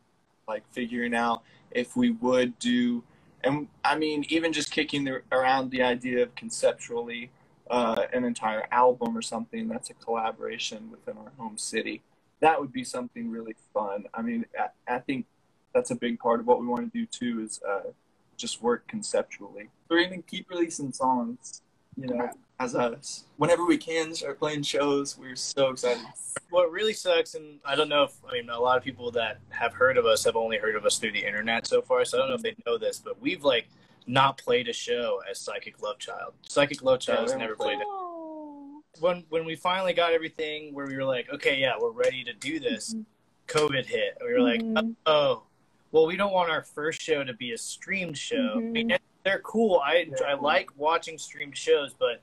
like 0.49 0.65
figuring 0.71 1.15
out 1.15 1.43
if 1.71 1.97
we 1.97 2.11
would 2.13 2.59
do. 2.59 3.03
And 3.47 3.69
I 3.85 3.97
mean, 3.97 4.25
even 4.29 4.53
just 4.53 4.73
kicking 4.73 5.05
the, 5.05 5.23
around 5.31 5.71
the 5.71 5.83
idea 5.83 6.25
of 6.25 6.35
conceptually 6.35 7.31
uh, 7.71 8.07
an 8.13 8.25
entire 8.25 8.67
album 8.73 9.17
or 9.17 9.23
something 9.23 9.69
that's 9.69 9.89
a 9.89 9.95
collaboration 9.95 10.91
within 10.91 11.17
our 11.17 11.31
home 11.39 11.57
city. 11.57 12.03
That 12.41 12.61
would 12.61 12.73
be 12.73 12.83
something 12.83 13.31
really 13.31 13.55
fun. 13.73 14.07
I 14.13 14.23
mean, 14.23 14.47
I, 14.59 14.97
I 14.97 14.99
think 14.99 15.27
that's 15.73 15.93
a 15.93 15.95
big 15.95 16.19
part 16.19 16.41
of 16.41 16.47
what 16.47 16.61
we 16.61 16.67
want 16.67 16.93
to 16.93 16.99
do 16.99 17.07
too 17.07 17.45
is 17.45 17.61
uh, 17.67 17.91
just 18.37 18.63
work 18.63 18.89
conceptually. 18.89 19.69
We're 19.89 20.03
gonna 20.05 20.23
keep 20.23 20.51
releasing 20.51 20.93
songs, 20.93 21.63
you 21.97 22.07
know, 22.07 22.31
as 22.61 22.75
us. 22.75 23.25
Whenever 23.37 23.65
we 23.65 23.77
can 23.77 24.15
start 24.15 24.39
playing 24.39 24.63
shows, 24.63 25.19
we're 25.19 25.37
so 25.37 25.69
excited. 25.69 26.03
What 26.51 26.71
really 26.71 26.93
sucks, 26.93 27.35
and 27.35 27.59
I 27.65 27.75
don't 27.75 27.89
know 27.89 28.05
if 28.05 28.13
I 28.29 28.35
mean 28.35 28.49
a 28.49 28.59
lot 28.59 28.79
of 28.79 28.85
people 28.85 29.11
that 29.13 29.39
have 29.51 29.73
heard 29.73 29.99
of 29.99 30.07
us 30.07 30.25
have 30.25 30.37
only 30.37 30.59
heard 30.59 30.77
of 30.77 30.85
us 30.85 30.99
through 30.99 31.13
the 31.13 31.25
internet 31.25 31.67
so 31.67 31.83
far. 31.83 32.05
So 32.05 32.19
I 32.19 32.21
don't 32.21 32.29
know 32.29 32.35
if 32.35 32.43
they 32.43 32.55
know 32.67 32.79
this, 32.79 32.99
but 32.99 33.21
we've 33.21 33.45
like 33.45 33.69
not 34.07 34.39
played 34.39 34.69
a 34.69 34.73
show 34.73 35.21
as 35.29 35.41
Psychic 35.41 35.83
Love 35.83 35.99
Child. 35.99 36.35
Psychic 36.49 36.83
Love 36.83 37.01
Child 37.01 37.23
has 37.23 37.33
we 37.33 37.39
never 37.39 37.57
played 37.57 37.81
it. 37.81 37.87
Oh. 37.89 38.83
When 39.01 39.25
when 39.29 39.45
we 39.45 39.57
finally 39.57 39.93
got 39.93 40.13
everything 40.13 40.73
where 40.73 40.87
we 40.87 40.97
were 40.97 41.05
like, 41.05 41.29
okay, 41.33 41.59
yeah, 41.59 41.75
we're 41.81 41.91
ready 41.91 42.23
to 42.25 42.33
do 42.33 42.61
this. 42.61 42.95
COVID 43.49 43.85
hit. 43.87 44.19
We 44.25 44.33
were 44.33 44.41
like, 44.41 44.61
Mhm. 44.61 44.95
oh, 45.07 45.43
well, 45.97 46.07
we 46.07 46.15
don't 46.15 46.33
want 46.33 46.51
our 46.51 46.63
first 46.63 47.01
show 47.01 47.25
to 47.25 47.33
be 47.33 47.53
a 47.53 47.59
streamed 47.59 48.19
show. 48.19 48.53
I 48.57 48.61
mean, 48.61 48.91
Mhm. 48.91 48.99
they're 49.25 49.39
cool. 49.39 49.81
I 49.83 50.07
I 50.27 50.35
like 50.35 50.69
watching 50.77 51.17
streamed 51.17 51.57
shows, 51.57 51.95
but 51.95 52.21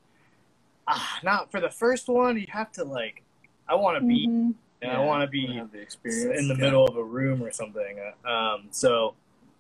ah, 0.88 1.20
not 1.24 1.50
for 1.50 1.60
the 1.60 1.72
first 1.72 2.08
one. 2.08 2.38
You 2.38 2.46
have 2.50 2.72
to 2.74 2.84
like, 2.84 3.24
I 3.68 3.74
want 3.74 3.98
to 4.00 4.06
be, 4.06 4.27
Mhm. 4.27 4.53
you 4.80 4.88
know, 4.88 4.94
I 4.94 5.00
want 5.03 5.24
to 5.24 5.27
be 5.27 5.60
the 5.72 5.80
experience 5.80 6.39
in 6.39 6.48
the 6.50 6.53
yeah. 6.53 6.62
middle 6.65 6.86
of 6.86 6.98
a 6.98 7.03
room 7.03 7.42
or 7.42 7.50
something. 7.51 8.00
Um, 8.24 8.68
so 8.70 9.15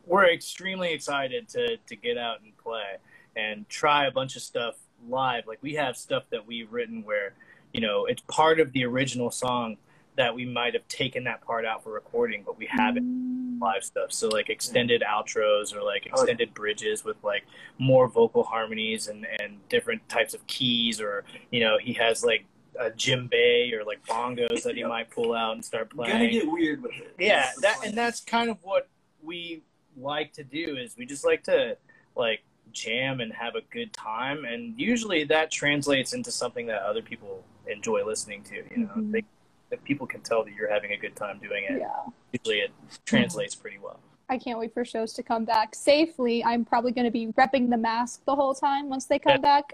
we're 0.05 0.29
extremely 0.31 0.93
excited 0.93 1.49
to 1.49 1.77
to 1.77 1.95
get 1.95 2.15
out 2.15 2.41
and 2.41 2.55
play 2.59 2.97
and 3.35 3.67
try 3.67 4.05
a 4.05 4.11
bunch 4.11 4.35
of 4.35 4.43
stuff 4.43 4.75
live. 5.09 5.47
Like 5.47 5.63
we 5.63 5.73
have 5.73 5.97
stuff 5.97 6.25
that 6.29 6.45
we've 6.45 6.71
written 6.71 7.03
where, 7.03 7.33
you 7.73 7.81
know, 7.81 8.05
it's 8.05 8.21
part 8.27 8.59
of 8.59 8.73
the 8.73 8.85
original 8.85 9.31
song 9.31 9.77
that 10.17 10.35
we 10.35 10.45
might 10.45 10.75
have 10.75 10.87
taken 10.87 11.23
that 11.23 11.41
part 11.41 11.65
out 11.65 11.83
for 11.83 11.91
recording, 11.93 12.43
but 12.43 12.59
we 12.59 12.67
haven't 12.67 13.03
Mm. 13.05 13.42
Live 13.63 13.83
stuff. 13.83 14.11
So 14.11 14.27
like 14.27 14.49
extended 14.49 15.01
outros 15.01 15.73
or 15.75 15.81
like 15.81 16.03
Oh, 16.05 16.09
yeah. 16.17 16.21
extended 16.21 16.53
bridges 16.53 17.03
with 17.03 17.17
like 17.23 17.43
more 17.79 18.07
vocal 18.07 18.43
harmonies 18.43 19.07
and 19.07 19.25
and 19.39 19.57
different 19.69 20.07
types 20.09 20.33
of 20.33 20.45
keys 20.47 20.99
or 21.01 21.23
you 21.51 21.61
know 21.61 21.77
he 21.79 21.93
has 21.93 22.23
like 22.23 22.45
a 22.79 22.89
djembe 22.91 23.71
or 23.73 23.83
like 23.83 24.03
bongos 24.05 24.63
that 24.63 24.73
he 24.75 24.81
Yep. 24.81 24.89
might 24.89 25.09
pull 25.09 25.33
out 25.33 25.53
and 25.55 25.63
start 25.63 25.89
playing. 25.91 26.11
gonna 26.13 26.29
get 26.29 26.51
weird 26.51 26.81
with 26.83 26.93
it. 26.95 27.15
yeah, 27.17 27.49
It's 27.51 27.61
that 27.61 27.77
and 27.85 27.95
that's 27.97 28.19
kind 28.19 28.49
of 28.49 28.57
what 28.61 28.87
we 29.23 29.61
like 29.97 30.33
to 30.33 30.43
do 30.43 30.75
is 30.77 30.95
we 30.97 31.05
just 31.05 31.25
like 31.25 31.43
to 31.43 31.77
like 32.15 32.41
jam 32.71 33.19
and 33.21 33.31
have 33.31 33.53
a 33.55 33.61
good 33.71 33.93
time, 33.93 34.45
and 34.45 34.73
usually 34.79 35.23
that 35.25 35.51
translates 35.51 36.13
into 36.13 36.31
something 36.31 36.65
that 36.65 36.81
other 36.81 37.03
people 37.03 37.43
enjoy 37.67 38.03
listening 38.03 38.41
to. 38.43 38.55
You 38.71 38.77
know, 38.85 38.93
Mhm. 38.97 39.11
they, 39.11 39.23
if 39.73 39.83
people 39.83 40.07
can 40.07 40.21
tell 40.21 40.43
that 40.45 40.53
you're 40.53 40.71
having 40.71 40.91
a 40.91 40.97
good 40.97 41.15
time 41.15 41.39
doing 41.39 41.65
it, 41.65 41.79
Yeah. 41.79 41.89
usually 42.31 42.59
it 42.59 42.71
translates 43.05 43.55
pretty 43.55 43.79
well. 43.79 43.99
I 44.29 44.37
can't 44.37 44.57
wait 44.57 44.73
for 44.73 44.85
shows 44.85 45.11
to 45.13 45.23
come 45.23 45.43
back 45.43 45.75
safely. 45.75 46.43
I'm 46.43 46.63
probably 46.63 46.91
going 46.91 47.05
to 47.05 47.11
be 47.11 47.27
repping 47.33 47.69
the 47.69 47.77
mask 47.77 48.23
the 48.25 48.35
whole 48.35 48.53
time 48.53 48.87
once 48.87 49.05
they 49.05 49.19
come 49.19 49.33
Yeah. 49.33 49.37
back, 49.39 49.73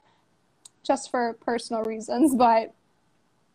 just 0.83 1.11
for 1.11 1.33
personal 1.33 1.83
reasons. 1.83 2.33
But 2.35 2.73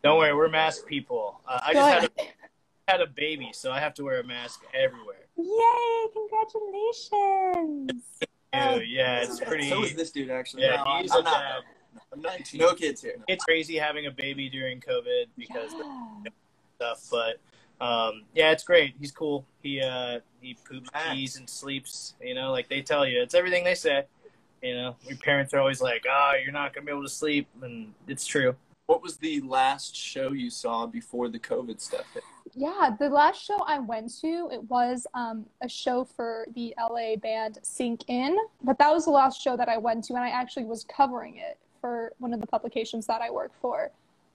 Don't 0.03 0.17
worry, 0.19 0.33
we're 0.35 0.49
mask 0.49 0.85
people. 0.85 1.41
Uh, 1.47 1.59
I 1.63 1.73
just 1.73 1.89
had 1.89 2.03
a, 2.05 2.11
had 2.91 3.01
a 3.01 3.07
baby, 3.07 3.49
so 3.53 3.71
I 3.71 3.79
have 3.79 3.93
to 3.95 4.03
wear 4.03 4.19
a 4.19 4.23
mask 4.23 4.63
everywhere. 4.73 5.25
Yay! 5.37 6.07
Congratulations! 6.13 7.91
Ew, 8.53 8.81
yeah, 8.87 9.19
it's 9.21 9.39
pretty. 9.41 9.67
So 9.69 9.83
is 9.83 9.95
this 9.95 10.11
dude 10.11 10.29
actually. 10.29 10.63
Yeah, 10.63 10.81
No, 10.85 11.01
he's 11.01 11.11
I'm 11.11 11.19
a 11.21 11.23
not, 11.23 11.33
dad. 11.33 11.55
though. 11.57 11.74
I'm 12.15 12.21
19. 12.21 12.59
No 12.59 12.73
kids 12.73 13.01
here. 13.01 13.15
It's 13.27 13.43
crazy 13.43 13.75
having 13.75 14.05
a 14.05 14.11
baby 14.11 14.49
during 14.49 14.79
COVID 14.79 15.25
because 15.37 15.73
of 15.73 15.79
Yeah. 15.81 16.31
stuff, 16.77 17.07
but 17.11 17.39
um, 17.85 18.23
yeah, 18.33 18.51
it's 18.51 18.63
great. 18.63 18.95
He's 18.99 19.11
cool. 19.11 19.45
He 19.61 19.81
uh, 19.81 20.19
he 20.39 20.53
poops, 20.53 20.89
Max. 20.93 21.09
pees, 21.13 21.35
and 21.35 21.49
sleeps. 21.49 22.13
You 22.21 22.33
know, 22.33 22.51
like 22.51 22.69
they 22.69 22.81
tell 22.81 23.05
you, 23.05 23.21
it's 23.21 23.35
everything 23.35 23.63
they 23.65 23.75
say. 23.75 24.05
You 24.61 24.75
know, 24.75 24.95
your 25.05 25.17
parents 25.17 25.53
are 25.53 25.59
always 25.59 25.81
like, 25.81 26.05
"Ah, 26.09 26.35
you're 26.35 26.53
not 26.53 26.73
gonna 26.73 26.85
be 26.85 26.91
able 26.91 27.03
to 27.03 27.09
sleep," 27.09 27.47
and 27.61 27.93
it's 28.07 28.25
true. 28.25 28.55
What 28.85 29.01
was 29.01 29.17
the 29.17 29.41
last 29.41 29.95
show 29.95 30.31
you 30.31 30.49
saw 30.49 30.85
before 30.85 31.27
the 31.27 31.39
COVID 31.39 31.81
stuff 31.81 32.05
hit? 32.13 32.23
Yeah, 32.53 32.95
the 32.97 33.09
last 33.09 33.43
show 33.43 33.57
I 33.67 33.79
went 33.79 34.13
to, 34.21 34.47
it 34.53 34.63
was 34.69 35.05
um, 35.13 35.45
a 35.61 35.67
show 35.67 36.05
for 36.05 36.47
the 36.53 36.73
LA 36.79 37.15
band 37.17 37.57
Sink 37.63 38.03
In, 38.07 38.37
but 38.63 38.77
that 38.77 38.93
was 38.93 39.05
the 39.05 39.11
last 39.11 39.41
show 39.41 39.57
that 39.57 39.67
I 39.67 39.77
went 39.77 40.03
to, 40.05 40.13
and 40.13 40.23
I 40.23 40.29
actually 40.29 40.63
was 40.65 40.85
covering 40.85 41.35
it 41.37 41.57
for 41.85 42.13
one 42.17 42.33
of 42.33 42.41
the 42.41 42.47
publications 42.47 43.05
that 43.05 43.21
I 43.21 43.29
work 43.29 43.51
for. 43.61 43.91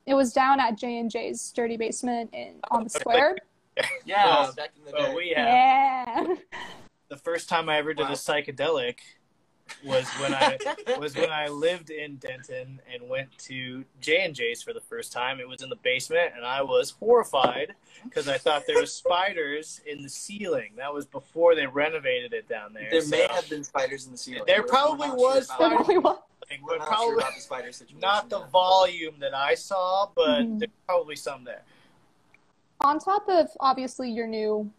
It 0.07 0.15
was 0.15 0.33
down 0.33 0.61
at 0.61 0.79
J 0.79 1.01
and 1.01 1.11
J's 1.11 1.41
Sturdy 1.41 1.77
Basement 1.77 2.31
in 2.33 2.55
on 2.71 2.85
the 2.85 2.91
square. 3.01 3.37
Yeah, 4.05 4.25
Well, 4.25 4.53
back 4.53 4.71
in 4.79 4.85
the 4.85 4.93
Well, 4.97 5.07
day. 5.11 5.15
we 5.17 5.29
have 5.31 5.47
Yeah. 5.49 6.35
the 7.09 7.17
first 7.17 7.49
time 7.49 7.69
I 7.69 7.79
ever 7.79 7.93
did 7.93 8.05
Wow. 8.05 8.11
a 8.11 8.13
psychedelic 8.13 8.99
was 9.85 10.05
when 10.21 10.33
I 10.33 10.59
was 10.99 11.17
when 11.17 11.31
I 11.31 11.49
lived 11.49 11.91
in 11.91 12.17
Denton 12.17 12.81
and 12.93 13.09
went 13.09 13.37
to 13.39 13.85
J 14.01 14.25
and 14.25 14.33
J's 14.35 14.63
for 14.63 14.73
the 14.73 14.81
first 14.81 15.13
time. 15.13 15.41
It 15.41 15.49
was 15.49 15.61
in 15.63 15.71
the 15.71 15.77
basement, 15.77 16.33
and 16.37 16.45
I 16.47 16.63
was 16.63 16.91
horrified 17.01 17.75
because 18.05 18.29
I 18.29 18.39
thought 18.39 18.65
there 18.69 18.81
was 18.81 18.93
spiders 18.95 19.81
in 19.87 20.03
the 20.03 20.09
ceiling. 20.09 20.73
That 20.77 20.95
was 20.95 21.05
before 21.05 21.57
they 21.57 21.67
renovated 21.67 22.33
it 22.33 22.49
down 22.49 22.75
there. 22.75 22.89
There 22.93 23.07
may 23.09 23.27
have 23.29 23.49
been 23.51 23.65
spiders 23.65 24.07
in 24.07 24.13
the 24.13 24.19
ceiling. 24.19 24.45
There 24.47 24.63
probably 24.63 25.11
was 25.11 25.47
sure 25.49 25.57
There 25.59 25.67
about- 25.69 25.77
probably 25.87 25.99
was. 25.99 26.19
We're 26.59 26.73
but 26.73 26.79
not 26.79 26.89
probably 26.89 27.07
sure 27.07 27.19
about 27.19 27.35
the 27.35 27.41
spider 27.41 27.73
situation. 27.73 28.01
not 28.01 28.29
the 28.29 28.41
yet. 28.41 28.51
volume 28.51 29.15
that 29.21 29.35
I 29.35 29.55
saw, 29.55 30.11
but 30.15 30.43
Mhm. 30.43 30.59
there's 30.59 30.71
probably 30.87 31.17
some 31.17 31.45
there. 31.45 31.63
On 32.81 32.99
top 32.99 33.29
of 33.29 33.51
obviously 33.61 34.11
your 34.11 34.27
new 34.27 34.71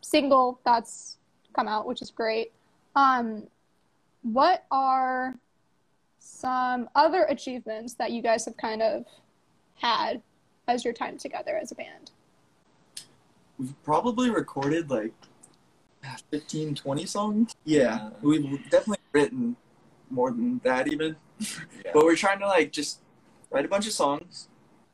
single 0.00 0.58
that's 0.64 1.18
come 1.52 1.68
out, 1.68 1.86
which 1.86 2.02
is 2.02 2.10
great. 2.10 2.52
Um, 2.96 3.46
what 4.22 4.64
are 4.70 5.38
some 6.18 6.88
other 6.94 7.24
achievements 7.24 7.94
that 7.94 8.10
you 8.12 8.22
guys 8.22 8.44
have 8.46 8.56
kind 8.56 8.82
of 8.82 9.04
had 9.76 10.22
as 10.66 10.84
your 10.84 10.94
time 10.94 11.16
together 11.18 11.56
as 11.56 11.70
a 11.70 11.74
band? 11.74 12.10
We've 13.58 13.80
probably 13.84 14.30
recorded 14.30 14.90
like 14.90 15.12
15, 16.30 16.74
20 16.74 17.04
songs. 17.06 17.54
Yeah, 17.64 18.10
we've 18.22 18.68
definitely 18.70 19.04
written 19.12 19.56
more 20.10 20.30
than 20.30 20.60
that 20.64 20.88
even. 20.92 21.16
Yeah. 21.82 21.92
But 21.94 22.04
we're 22.04 22.16
trying 22.16 22.38
to 22.40 22.46
like 22.46 22.70
just 22.70 23.00
write 23.50 23.64
a 23.64 23.68
bunch 23.68 23.86
of 23.86 23.94
songs, 23.94 24.48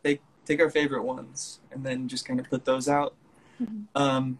take 0.05 0.23
take 0.45 0.61
our 0.61 0.71
favorite 0.71 1.03
ones, 1.03 1.59
and 1.73 1.85
then 1.85 2.07
just 2.07 2.25
kind 2.25 2.39
of 2.39 2.49
put 2.49 2.65
those 2.65 2.89
out. 2.89 3.17
Mhm. 3.61 3.87
Um, 3.97 4.39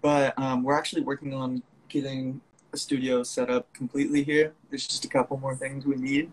but 0.00 0.36
um, 0.36 0.64
we're 0.64 0.76
actually 0.76 1.02
working 1.02 1.32
on 1.32 1.62
getting 1.88 2.40
a 2.72 2.76
studio 2.76 3.22
set 3.22 3.50
up 3.50 3.72
completely 3.72 4.24
here. 4.24 4.52
There's 4.68 4.88
just 4.88 5.04
a 5.04 5.08
couple 5.08 5.36
more 5.36 5.54
things 5.54 5.86
we 5.86 5.94
need, 5.94 6.32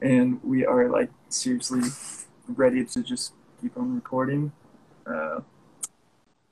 and 0.00 0.42
we 0.42 0.64
are 0.64 0.88
like 0.88 1.10
seriously 1.28 1.82
ready 2.48 2.86
to 2.86 3.02
just 3.02 3.34
keep 3.60 3.76
on 3.76 3.94
recording. 3.94 4.50
Uh, 5.06 5.40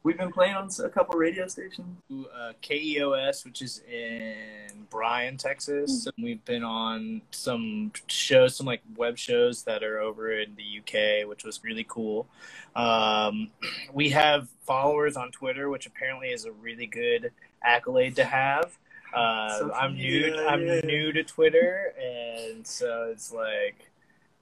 we've 0.02 0.19
been 0.19 0.33
playing 0.33 0.54
on 0.54 0.69
a 0.83 0.88
couple 0.88 1.19
radio 1.19 1.47
stations. 1.47 1.99
uh, 2.11 2.52
KEOS, 2.62 3.45
which 3.45 3.62
is 3.62 3.83
in 3.90 4.87
Bryan, 4.90 5.37
Texas. 5.37 6.07
And 6.07 6.25
we've 6.25 6.45
been 6.45 6.64
on 6.64 7.23
some 7.30 7.92
shows, 8.07 8.57
some 8.57 8.66
like 8.66 8.83
web 8.97 9.19
shows 9.19 9.62
that 9.64 9.83
are 9.83 10.00
over 10.00 10.33
in 10.33 10.57
the 10.57 10.80
UK, 10.80 11.28
which 11.28 11.45
was 11.45 11.62
really 11.62 11.85
cool. 11.88 12.26
Um, 12.75 13.50
we 13.92 14.11
have 14.11 14.49
followers 14.66 15.16
on 15.16 15.30
Twitter, 15.30 15.69
which 15.69 15.87
apparently 15.87 16.28
is 16.28 16.45
a 16.45 16.52
really 16.52 16.87
good 16.87 17.33
accolade 17.62 18.16
to 18.16 18.25
have. 18.25 18.76
Uh, 19.14 19.69
I'm 19.75 19.95
new. 19.95 20.26
media, 20.26 20.47
I'm 20.47 20.66
yeah. 20.66 20.80
new 20.85 21.12
to 21.12 21.25
Twitter, 21.25 21.92
and 22.00 22.64
so 22.64 23.11
it's 23.11 23.33
like 23.33 23.90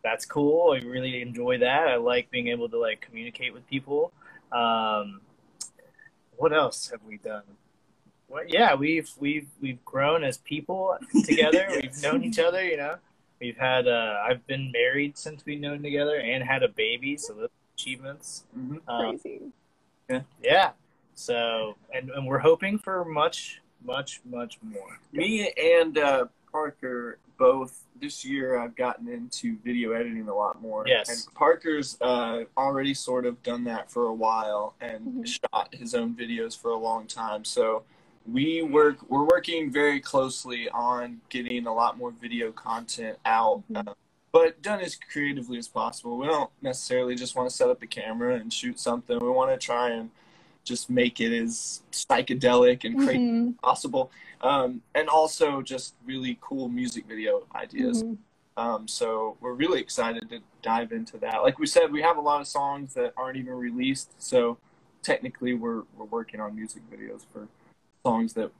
that's 0.04 0.26
cool. 0.26 0.72
I 0.72 0.84
really 0.84 1.22
enjoy 1.22 1.58
that. 1.58 1.88
I 1.88 1.96
like 1.96 2.30
being 2.30 2.48
able 2.48 2.68
to 2.68 2.78
like 2.78 3.00
communicate 3.00 3.54
with 3.54 3.66
people. 3.66 4.12
Um, 4.52 5.22
what 6.38 6.52
else 6.52 6.88
have 6.90 7.02
we 7.06 7.18
done? 7.18 7.42
What, 8.28 8.50
yeah, 8.52 8.74
we've 8.74 9.10
we've 9.18 9.48
we've 9.60 9.84
grown 9.84 10.24
as 10.24 10.38
people 10.38 10.96
together. 11.24 11.66
Yes. 11.70 11.82
We've 11.82 12.02
known 12.02 12.24
each 12.24 12.38
other. 12.38 12.64
You 12.64 12.76
know, 12.76 12.96
we've 13.40 13.56
had. 13.56 13.86
Uh, 13.88 14.16
I've 14.28 14.46
been 14.46 14.70
married 14.72 15.16
since 15.18 15.44
we've 15.46 15.60
known 15.60 15.82
together 15.82 16.16
and 16.16 16.42
had 16.44 16.62
a 16.62 16.68
baby. 16.68 17.16
So 17.16 17.32
those 17.34 17.44
are 17.44 17.50
achievements. 17.76 18.44
Mhm. 18.56 18.80
Um, 18.88 19.18
Crazy. 19.18 19.40
yeah. 20.42 20.70
So 21.14 21.76
and 21.94 22.10
and 22.10 22.26
we're 22.26 22.38
hoping 22.38 22.78
for 22.78 23.04
much 23.04 23.60
much 23.84 24.20
much 24.24 24.58
more. 24.62 24.98
Me 25.12 25.52
and 25.56 25.96
uh, 25.98 26.26
Parker 26.58 27.18
both 27.38 27.84
this 28.00 28.24
year 28.24 28.58
I've 28.58 28.74
gotten 28.74 29.08
into 29.08 29.56
video 29.64 29.92
editing 29.92 30.28
a 30.28 30.34
lot 30.34 30.60
more. 30.60 30.84
Yes. 30.88 31.08
And 31.08 31.34
Parker's 31.34 31.96
uh, 32.00 32.44
already 32.56 32.94
sort 32.94 33.26
of 33.26 33.40
done 33.44 33.62
that 33.64 33.88
for 33.88 34.06
a 34.06 34.12
while 34.14 34.74
and 34.80 35.06
Mhm. 35.06 35.26
shot 35.40 35.72
his 35.72 35.94
own 35.94 36.14
videos 36.14 36.58
for 36.60 36.72
a 36.72 36.76
long 36.76 37.06
time. 37.06 37.44
So 37.44 37.84
we 38.26 38.62
work 38.62 38.98
we're 39.08 39.24
working 39.24 39.70
very 39.70 40.00
closely 40.00 40.68
on 40.70 41.20
getting 41.28 41.66
a 41.68 41.72
lot 41.72 41.96
more 41.96 42.10
video 42.10 42.50
content 42.50 43.18
out. 43.24 43.62
Mhm. 43.70 43.88
Uh, 43.88 43.94
but 44.32 44.60
done 44.60 44.80
as 44.80 44.96
creatively 44.96 45.58
as 45.58 45.68
possible. 45.68 46.18
We 46.18 46.26
don't 46.26 46.50
necessarily 46.60 47.14
just 47.14 47.36
want 47.36 47.48
to 47.48 47.54
set 47.54 47.68
up 47.70 47.80
a 47.82 47.86
camera 47.86 48.34
and 48.34 48.52
shoot 48.52 48.80
something. 48.80 49.16
We 49.20 49.28
want 49.30 49.52
to 49.52 49.64
try 49.64 49.90
and 49.90 50.10
just 50.64 50.90
make 50.90 51.20
it 51.20 51.32
as 51.32 51.82
psychedelic 51.92 52.84
and 52.84 52.98
crazy 52.98 53.18
Mhm, 53.18 53.48
as 53.50 53.54
possible. 53.62 54.10
Um, 54.40 54.82
and 54.94 55.08
also 55.08 55.62
just 55.62 55.94
really 56.04 56.38
cool 56.40 56.68
music 56.68 57.06
video 57.06 57.46
ideas. 57.54 58.04
mhm. 58.04 58.18
Um, 58.56 58.88
so 58.88 59.36
we're 59.40 59.52
really 59.52 59.80
excited 59.80 60.28
to 60.30 60.40
dive 60.62 60.90
into 60.92 61.16
that. 61.18 61.42
Like 61.42 61.58
we 61.58 61.66
said, 61.66 61.92
we 61.92 62.02
have 62.02 62.16
a 62.16 62.20
lot 62.20 62.40
of 62.40 62.48
songs 62.48 62.94
that 62.94 63.12
aren't 63.16 63.36
even 63.36 63.54
released. 63.54 64.20
So 64.20 64.58
technically, 65.02 65.54
we're 65.54 65.82
we're 65.96 66.06
working 66.06 66.40
on 66.40 66.56
music 66.56 66.82
videos 66.90 67.24
for 67.32 67.48
songs 68.04 68.32
that 68.34 68.50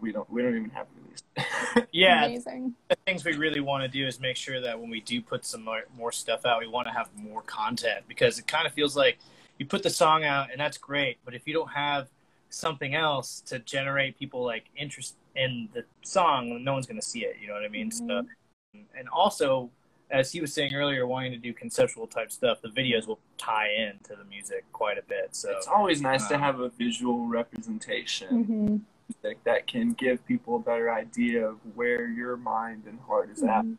we 0.00 0.10
don't 0.10 0.28
we 0.30 0.42
don't 0.42 0.56
even 0.56 0.70
have 0.70 0.86
released. 1.02 1.24
Yeah, 1.92 2.24
Amazing. 2.24 2.74
the 2.88 2.96
things 3.04 3.22
we 3.22 3.36
really 3.36 3.60
want 3.60 3.82
to 3.82 3.88
do 3.88 4.06
is 4.06 4.18
make 4.18 4.36
sure 4.36 4.60
that 4.62 4.80
when 4.80 4.88
we 4.88 5.00
do 5.02 5.20
put 5.20 5.44
some 5.44 5.62
more, 5.62 5.82
more 5.94 6.10
stuff 6.10 6.46
out, 6.46 6.58
we 6.60 6.66
want 6.66 6.86
to 6.86 6.92
have 6.92 7.10
more 7.14 7.42
content 7.42 8.04
because 8.08 8.38
it 8.38 8.46
kind 8.46 8.66
of 8.66 8.72
feels 8.72 8.96
like 8.96 9.18
you 9.58 9.66
put 9.66 9.82
the 9.82 9.90
song 9.90 10.24
out 10.24 10.50
and 10.50 10.60
that's 10.60 10.78
great, 10.78 11.18
but 11.24 11.34
if 11.34 11.46
you 11.46 11.54
don't 11.54 11.70
have 11.72 12.08
something 12.50 12.94
else 12.94 13.40
to 13.46 13.58
generate 13.60 14.18
people 14.18 14.44
like 14.44 14.64
interest 14.76 15.16
in 15.36 15.68
the 15.72 15.84
song, 16.02 16.62
no 16.62 16.74
one's 16.74 16.86
going 16.86 17.00
to 17.00 17.06
see 17.06 17.24
it. 17.24 17.36
You 17.40 17.48
know 17.48 17.54
what 17.54 17.64
I 17.64 17.68
mean? 17.68 17.90
So, 17.90 18.04
Mhm. 18.04 18.84
and 18.98 19.08
also, 19.08 19.70
as 20.10 20.30
he 20.32 20.40
was 20.40 20.52
saying 20.52 20.74
earlier, 20.74 21.06
wanting 21.06 21.32
to 21.32 21.38
do 21.38 21.54
conceptual 21.54 22.06
type 22.06 22.30
stuff, 22.30 22.60
the 22.60 22.68
videos 22.68 23.06
will 23.06 23.18
tie 23.38 23.68
in 23.70 23.98
to 24.04 24.14
the 24.16 24.24
music 24.24 24.64
quite 24.72 24.98
a 24.98 25.02
bit. 25.02 25.34
So 25.34 25.50
it's 25.52 25.66
always 25.66 26.02
nice 26.02 26.26
to 26.28 26.34
um, 26.34 26.40
have 26.42 26.60
a 26.60 26.68
visual 26.68 27.26
representation 27.26 28.44
Mhm, 28.44 28.80
that, 29.22 29.42
that 29.44 29.66
can 29.66 29.92
give 29.94 30.24
people 30.26 30.56
a 30.56 30.58
better 30.60 30.92
idea 30.92 31.46
of 31.48 31.58
where 31.74 32.06
your 32.06 32.36
mind 32.36 32.84
and 32.86 33.00
heart 33.00 33.30
is 33.30 33.42
at. 33.42 33.64
mhm. 33.64 33.78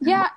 Yeah. 0.00 0.28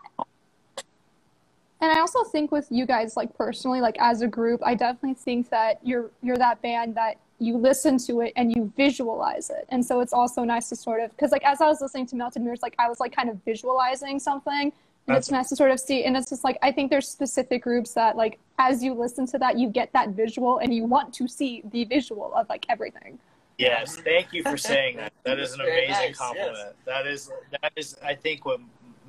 And 1.82 1.92
I 1.92 2.00
also 2.00 2.24
think 2.24 2.52
with 2.52 2.68
you 2.70 2.86
guys, 2.86 3.18
like 3.18 3.36
personally, 3.36 3.82
like 3.82 3.98
as 4.00 4.22
a 4.22 4.28
group, 4.28 4.62
I 4.64 4.76
definitely 4.76 5.16
think 5.16 5.50
that 5.50 5.80
you're 5.84 6.12
you're 6.22 6.38
that 6.38 6.62
band 6.62 6.96
that 6.96 7.18
you 7.40 7.58
listen 7.58 7.98
to 7.98 8.22
it 8.22 8.34
and 8.36 8.56
you 8.56 8.72
visualize 8.78 9.50
it. 9.50 9.66
And 9.70 9.84
so 9.84 10.00
it's 10.00 10.14
also 10.14 10.44
nice 10.44 10.70
to 10.70 10.76
sort 10.76 11.02
of 11.02 11.10
because 11.10 11.32
like 11.32 11.44
as 11.44 11.60
I 11.60 11.66
was 11.66 11.82
listening 11.82 12.06
to 12.08 12.16
Melted 12.16 12.44
Mirrors, 12.44 12.62
like 12.62 12.76
I 12.78 12.88
was 12.88 13.00
like 13.00 13.16
kind 13.16 13.30
of 13.30 13.44
visualizing 13.44 14.20
something. 14.20 14.72
And 15.08 15.18
it's 15.18 15.32
nice 15.32 15.50
to 15.50 15.56
sort 15.56 15.72
of 15.72 15.80
see 15.80 16.06
and 16.06 16.16
it's 16.16 16.30
just 16.30 16.44
like 16.44 16.60
I 16.62 16.72
think 16.72 16.92
there's 16.92 17.08
specific 17.10 17.64
groups 17.64 17.96
that 17.96 18.16
like 18.16 18.38
as 18.60 18.84
you 18.84 18.94
listen 18.94 19.26
to 19.28 19.40
that 19.40 19.58
you 19.58 19.68
get 19.68 19.92
that 19.94 20.10
visual 20.10 20.60
and 20.60 20.74
you 20.74 20.86
want 20.86 21.14
to 21.16 21.28
see 21.28 21.64
the 21.72 21.84
visual 21.86 22.32
of 22.36 22.48
like 22.48 22.68
everything. 22.70 23.18
Yes, 23.58 23.98
thank 23.98 24.32
you 24.32 24.44
for 24.44 24.58
saying 24.58 24.98
that. 24.98 25.12
That 25.24 25.40
is 25.40 25.54
an 25.54 25.62
amazing 25.62 25.90
nice, 25.90 26.18
compliment. 26.18 26.76
That 26.86 27.08
is 27.08 27.32
that 27.52 27.72
is 27.76 27.98
I 28.04 28.14
think 28.14 28.46
what 28.46 28.60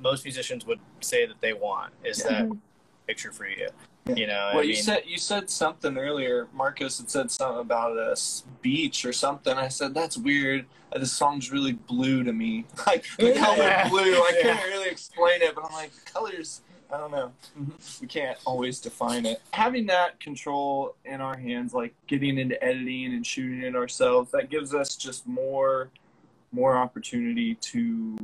most 0.03 0.25
musicians 0.25 0.65
would 0.67 0.79
say 1.01 1.25
that 1.25 1.39
they 1.41 1.53
want 1.53 1.93
is 2.03 2.19
Yeah. 2.19 2.29
that 2.29 2.43
Mhm. 2.49 2.59
picture 3.07 3.31
for 3.31 3.47
you. 3.47 3.69
Yeah. 4.05 4.15
You 4.15 4.27
know, 4.27 4.49
Well, 4.53 4.59
I 4.59 4.63
you 4.63 4.73
mean, 4.73 4.83
said 4.83 5.03
you 5.07 5.17
said 5.17 5.49
something 5.49 5.97
earlier. 5.97 6.49
Marcos 6.53 6.97
had 6.97 7.09
said 7.09 7.31
something 7.31 7.61
about 7.61 7.97
a 7.97 8.15
beach 8.61 9.05
or 9.05 9.13
something. 9.13 9.57
I 9.57 9.69
said 9.69 9.93
that's 9.93 10.17
weird. 10.17 10.65
This 10.93 11.13
song's 11.13 11.51
really 11.51 11.71
blue 11.73 12.23
to 12.23 12.33
me. 12.33 12.65
Like 12.85 13.05
the 13.17 13.33
color 13.33 13.89
blue. 13.89 14.13
I 14.21 14.31
couldn't 14.41 14.63
really 14.69 14.89
explain 14.89 15.41
it, 15.41 15.55
but 15.55 15.63
I'm 15.65 15.71
like 15.73 15.91
colors. 16.05 16.61
I 16.91 16.97
don't 16.97 17.11
know. 17.11 17.31
We 18.01 18.07
can't 18.07 18.37
always 18.45 18.79
define 18.79 19.25
it. 19.25 19.41
Having 19.51 19.87
that 19.87 20.19
control 20.19 20.95
in 21.05 21.21
our 21.21 21.35
hands, 21.35 21.73
like 21.73 21.95
getting 22.05 22.37
into 22.37 22.61
editing 22.63 23.13
and 23.13 23.25
shooting 23.25 23.63
it 23.63 23.75
ourselves, 23.75 24.29
that 24.31 24.51
gives 24.51 24.75
us 24.75 24.95
just 24.95 25.25
more, 25.25 25.89
more 26.51 26.77
opportunity 26.77 27.55
to, 27.55 28.15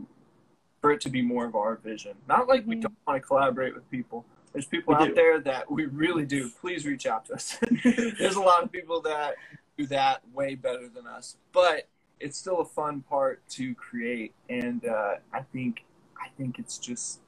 for 0.82 0.92
it 0.92 1.02
to 1.02 1.10
be 1.10 1.22
more 1.22 1.46
of 1.46 1.56
our 1.56 1.76
vision. 1.76 2.16
Not 2.28 2.48
like 2.48 2.66
we 2.66 2.76
Mhm. 2.78 2.82
don't 2.84 2.98
want 3.08 3.22
to 3.22 3.28
collaborate 3.28 3.74
with 3.76 3.90
people. 3.90 4.26
There's 4.54 4.66
people 4.66 4.96
We 4.96 5.02
out 5.04 5.08
do. 5.10 5.14
there 5.14 5.40
that 5.42 5.70
we 5.70 5.86
really 5.86 6.26
do. 6.26 6.50
Please 6.50 6.86
reach 6.86 7.06
out 7.06 7.26
to 7.26 7.34
us. 7.34 7.58
There's 7.84 8.36
a 8.36 8.42
lot 8.42 8.64
of 8.64 8.72
people 8.72 9.02
that 9.02 9.36
do 9.78 9.86
that 9.88 10.28
way 10.34 10.56
better 10.56 10.88
than 10.90 11.06
us, 11.06 11.38
but 11.52 11.88
it's 12.20 12.38
still 12.38 12.60
a 12.62 12.66
fun 12.66 13.02
part 13.02 13.48
to 13.50 13.76
create, 13.76 14.34
and 14.50 14.86
uh, 14.86 15.16
I 15.32 15.42
think 15.42 15.86
I 16.22 16.28
think 16.38 16.60
it's 16.60 16.78
just 16.78 17.22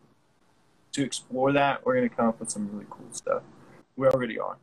to 0.93 1.03
explore 1.03 1.53
that. 1.53 1.86
We're 1.86 1.96
gonna 1.96 2.10
come 2.10 2.27
up 2.27 2.39
with 2.41 2.50
some 2.50 2.70
really 2.72 2.88
cool 2.89 3.08
stuff. 3.12 3.43
We 3.96 4.08
already 4.08 4.38
are. 4.38 4.58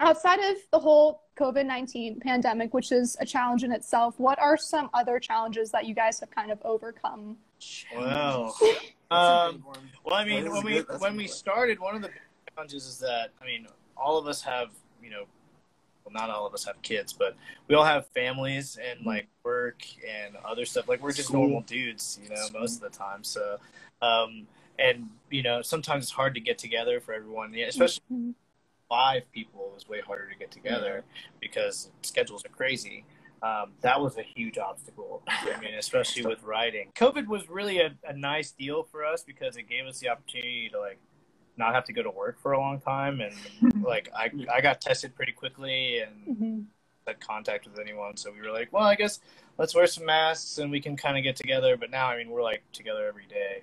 Outside 0.00 0.40
of 0.40 0.56
the 0.72 0.78
whole 0.78 1.24
COVID 1.36 1.66
19 1.66 2.20
pandemic, 2.20 2.72
which 2.72 2.90
is 2.90 3.16
a 3.20 3.26
challenge 3.26 3.64
in 3.64 3.72
itself, 3.72 4.18
what 4.18 4.38
are 4.38 4.56
some 4.56 4.88
other 4.94 5.18
challenges 5.18 5.70
that 5.72 5.84
you 5.86 5.94
guys 5.94 6.18
have 6.20 6.30
kind 6.30 6.50
of 6.50 6.58
overcome? 6.64 7.36
Wow. 7.94 8.54
Um. 9.12 9.64
Well, 10.04 10.14
I 10.14 10.24
mean, 10.24 10.48
when 10.52 10.62
we 10.62 10.78
when 11.00 11.16
we 11.16 11.26
started, 11.26 11.80
one 11.80 11.96
of 11.96 12.02
the 12.02 12.06
big 12.06 12.20
challenges 12.54 12.86
is 12.86 12.98
that 13.00 13.30
I 13.42 13.44
mean, 13.44 13.66
all 13.96 14.16
of 14.18 14.28
us 14.28 14.40
have 14.42 14.68
you 15.02 15.10
know, 15.10 15.24
well, 16.04 16.12
not 16.12 16.30
all 16.30 16.46
of 16.46 16.54
us 16.54 16.64
have 16.64 16.80
kids, 16.82 17.12
but 17.12 17.34
we 17.66 17.74
all 17.74 17.82
have 17.82 18.06
families 18.14 18.78
and 18.80 19.04
like 19.04 19.26
work 19.42 19.82
and 20.08 20.36
other 20.48 20.64
stuff. 20.64 20.86
Like 20.86 21.02
we're 21.02 21.10
just 21.10 21.26
School. 21.26 21.40
normal 21.40 21.62
dudes, 21.62 22.20
you 22.22 22.28
know, 22.28 22.46
most 22.56 22.76
of 22.76 22.82
the 22.82 22.96
time. 22.96 23.24
So, 23.24 23.58
um, 24.00 24.46
and 24.78 25.10
you 25.28 25.42
know, 25.42 25.60
sometimes 25.60 26.04
it's 26.04 26.12
hard 26.12 26.34
to 26.34 26.40
get 26.40 26.56
together 26.58 27.00
for 27.00 27.12
everyone, 27.12 27.52
yeah, 27.52 27.66
especially 27.66 28.04
Mhm. 28.12 28.34
Five 28.90 29.22
people 29.32 29.72
is 29.76 29.88
way 29.88 30.00
harder 30.00 30.28
to 30.28 30.36
get 30.36 30.50
together 30.50 31.04
because 31.40 31.90
schedules 32.02 32.44
are 32.44 32.50
crazy. 32.50 33.04
Um, 33.42 33.70
that 33.80 33.98
was 33.98 34.18
a 34.18 34.22
huge 34.22 34.58
obstacle. 34.58 35.22
I 35.28 35.58
mean, 35.60 35.74
especially 35.78 36.26
with 36.26 36.42
writing. 36.42 36.90
COVID 36.96 37.26
was 37.26 37.48
really 37.48 37.78
a, 37.80 37.92
a 38.06 38.12
nice 38.12 38.50
deal 38.50 38.82
for 38.82 39.04
us 39.04 39.22
because 39.22 39.56
it 39.56 39.68
gave 39.68 39.86
us 39.86 40.00
the 40.00 40.10
opportunity 40.10 40.68
to 40.70 40.78
like 40.78 40.98
not 41.56 41.72
have 41.72 41.84
to 41.84 41.92
go 41.92 42.02
to 42.02 42.10
work 42.10 42.38
for 42.42 42.52
a 42.52 42.58
long 42.58 42.80
time, 42.80 43.20
and 43.20 43.34
like 43.82 44.10
I 44.14 44.30
I 44.52 44.60
got 44.60 44.80
tested 44.80 45.14
pretty 45.14 45.32
quickly 45.32 46.00
and 46.00 46.36
Mhm. 46.36 46.64
had 47.06 47.20
contact 47.20 47.66
with 47.66 47.78
anyone, 47.78 48.16
so 48.16 48.30
we 48.30 48.40
were 48.46 48.52
like, 48.52 48.72
well, 48.72 48.84
I 48.84 48.94
guess 48.94 49.20
let's 49.56 49.74
wear 49.74 49.86
some 49.86 50.04
masks 50.04 50.58
and 50.58 50.70
we 50.70 50.80
can 50.80 50.96
kind 50.96 51.16
of 51.16 51.22
get 51.24 51.36
together. 51.36 51.76
But 51.76 51.90
now, 51.90 52.08
I 52.08 52.16
mean, 52.18 52.28
we're 52.30 52.42
like 52.42 52.62
together 52.72 53.06
every 53.06 53.26
day 53.26 53.62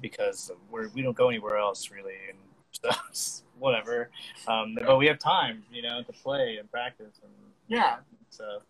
because 0.00 0.50
we're 0.70 0.88
we 0.88 1.02
don't 1.02 1.16
go 1.16 1.28
anywhere 1.28 1.56
else 1.58 1.90
really, 1.90 2.16
and 2.28 2.38
so 3.12 3.42
whatever. 3.58 4.10
Um, 4.46 4.76
but 4.84 4.98
we 4.98 5.06
have 5.06 5.18
time, 5.18 5.62
you 5.72 5.82
know, 5.82 6.02
to 6.02 6.12
play 6.12 6.56
and 6.58 6.70
practice, 6.70 7.20
and 7.22 7.32
Yeah, 7.68 7.96
so 8.30 8.60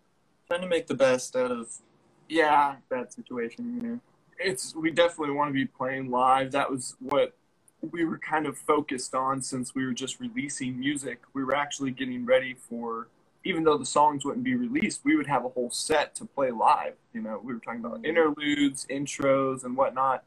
trying 0.47 0.63
to 0.63 0.69
make 0.69 0.87
the 0.87 0.95
best 0.95 1.35
out 1.37 1.51
of 1.51 1.69
Yeah, 2.29 2.77
that 2.91 3.13
situation. 3.13 3.81
You 3.81 3.89
know. 3.89 4.01
it's 4.39 4.75
we 4.75 4.91
definitely 4.91 5.35
want 5.35 5.49
to 5.51 5.55
be 5.55 5.67
playing 5.67 6.11
live. 6.11 6.53
That 6.53 6.71
was 6.71 6.97
what 7.01 7.35
we 7.93 8.05
were 8.05 8.19
kind 8.19 8.47
of 8.47 8.57
focused 8.57 9.15
on 9.15 9.43
since 9.43 9.75
we 9.75 9.85
were 9.85 9.93
just 9.93 10.19
releasing 10.21 10.79
music. 10.79 11.21
We 11.35 11.45
were 11.45 11.55
actually 11.55 11.91
getting 11.91 12.25
ready 12.25 12.55
for 12.55 13.09
even 13.45 13.63
though 13.63 13.79
the 13.79 13.87
songs 13.87 14.25
wouldn't 14.25 14.45
be 14.45 14.57
released, 14.57 15.03
we 15.05 15.15
would 15.15 15.27
have 15.29 15.45
a 15.45 15.49
whole 15.49 15.71
set 15.71 16.17
to 16.17 16.25
play 16.25 16.51
live. 16.51 16.95
You 17.13 17.23
know, 17.23 17.41
we 17.43 17.55
were 17.55 17.61
talking 17.61 17.85
about 17.85 18.05
interludes, 18.05 18.87
intros, 18.91 19.63
and 19.65 19.77
whatnot. 19.77 20.25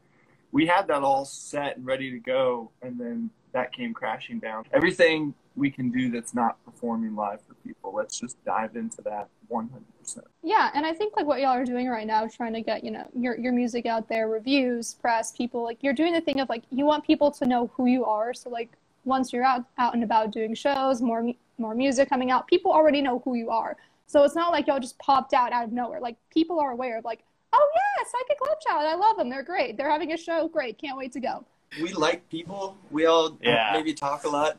We 0.52 0.66
had 0.66 0.88
that 0.88 1.02
all 1.02 1.26
set 1.26 1.76
and 1.76 1.84
ready 1.84 2.10
to 2.10 2.18
go, 2.18 2.70
and 2.80 2.98
then 2.98 3.30
that 3.52 3.72
came 3.72 3.94
crashing 3.94 4.38
down. 4.38 4.64
Everything 4.72 5.34
we 5.56 5.70
can 5.70 5.90
do 5.90 6.10
that's 6.10 6.34
not 6.34 6.62
performing 6.64 7.14
live 7.14 7.40
for 7.46 7.54
people, 7.66 7.92
let's 7.94 8.18
just 8.18 8.42
dive 8.44 8.76
into 8.76 9.02
that 9.02 9.28
100%. 9.50 9.70
Yeah, 10.42 10.70
and 10.74 10.86
I 10.86 10.92
think 10.92 11.16
like 11.16 11.26
what 11.26 11.40
y'all 11.40 11.50
are 11.50 11.64
doing 11.64 11.88
right 11.88 12.06
now, 12.06 12.26
trying 12.26 12.54
to 12.54 12.62
get 12.62 12.84
you 12.84 12.90
know 12.90 13.06
your 13.14 13.38
your 13.38 13.52
music 13.52 13.86
out 13.86 14.08
there, 14.08 14.28
reviews, 14.28 14.94
press, 14.94 15.32
people 15.32 15.62
like 15.62 15.78
you're 15.82 15.94
doing 15.94 16.12
the 16.12 16.20
thing 16.20 16.40
of 16.40 16.48
like 16.48 16.64
you 16.70 16.84
want 16.84 17.04
people 17.04 17.30
to 17.32 17.46
know 17.46 17.70
who 17.76 17.86
you 17.86 18.04
are. 18.04 18.32
So 18.32 18.50
like 18.50 18.70
once 19.04 19.32
you're 19.32 19.44
out 19.44 19.64
out 19.78 19.94
and 19.94 20.04
about 20.04 20.32
doing 20.32 20.54
shows, 20.54 21.02
more 21.02 21.32
more 21.58 21.74
music 21.74 22.08
coming 22.08 22.30
out, 22.30 22.46
people 22.46 22.72
already 22.72 23.02
know 23.02 23.20
who 23.24 23.34
you 23.34 23.50
are. 23.50 23.76
So 24.06 24.24
it's 24.24 24.34
not 24.34 24.50
like 24.50 24.66
y'all 24.66 24.80
just 24.80 24.98
popped 24.98 25.34
out 25.34 25.52
out 25.52 25.64
of 25.64 25.72
nowhere. 25.72 26.00
Like 26.00 26.16
people 26.30 26.58
are 26.58 26.72
aware 26.72 26.98
of 26.98 27.04
like, 27.04 27.22
oh 27.52 27.70
yeah, 27.74 28.04
Psychic 28.10 28.40
Love 28.44 28.58
Child, 28.60 28.86
I 28.88 28.94
love 28.94 29.16
them, 29.16 29.28
they're 29.28 29.42
great, 29.42 29.76
they're 29.76 29.90
having 29.90 30.12
a 30.12 30.16
show, 30.16 30.48
great, 30.48 30.78
can't 30.78 30.96
wait 30.96 31.12
to 31.12 31.20
go. 31.20 31.44
We 31.80 31.92
like 31.92 32.28
people. 32.28 32.76
We 32.90 33.06
all 33.06 33.36
Yeah. 33.40 33.70
maybe 33.72 33.94
talk 33.94 34.24
a 34.24 34.28
lot 34.28 34.58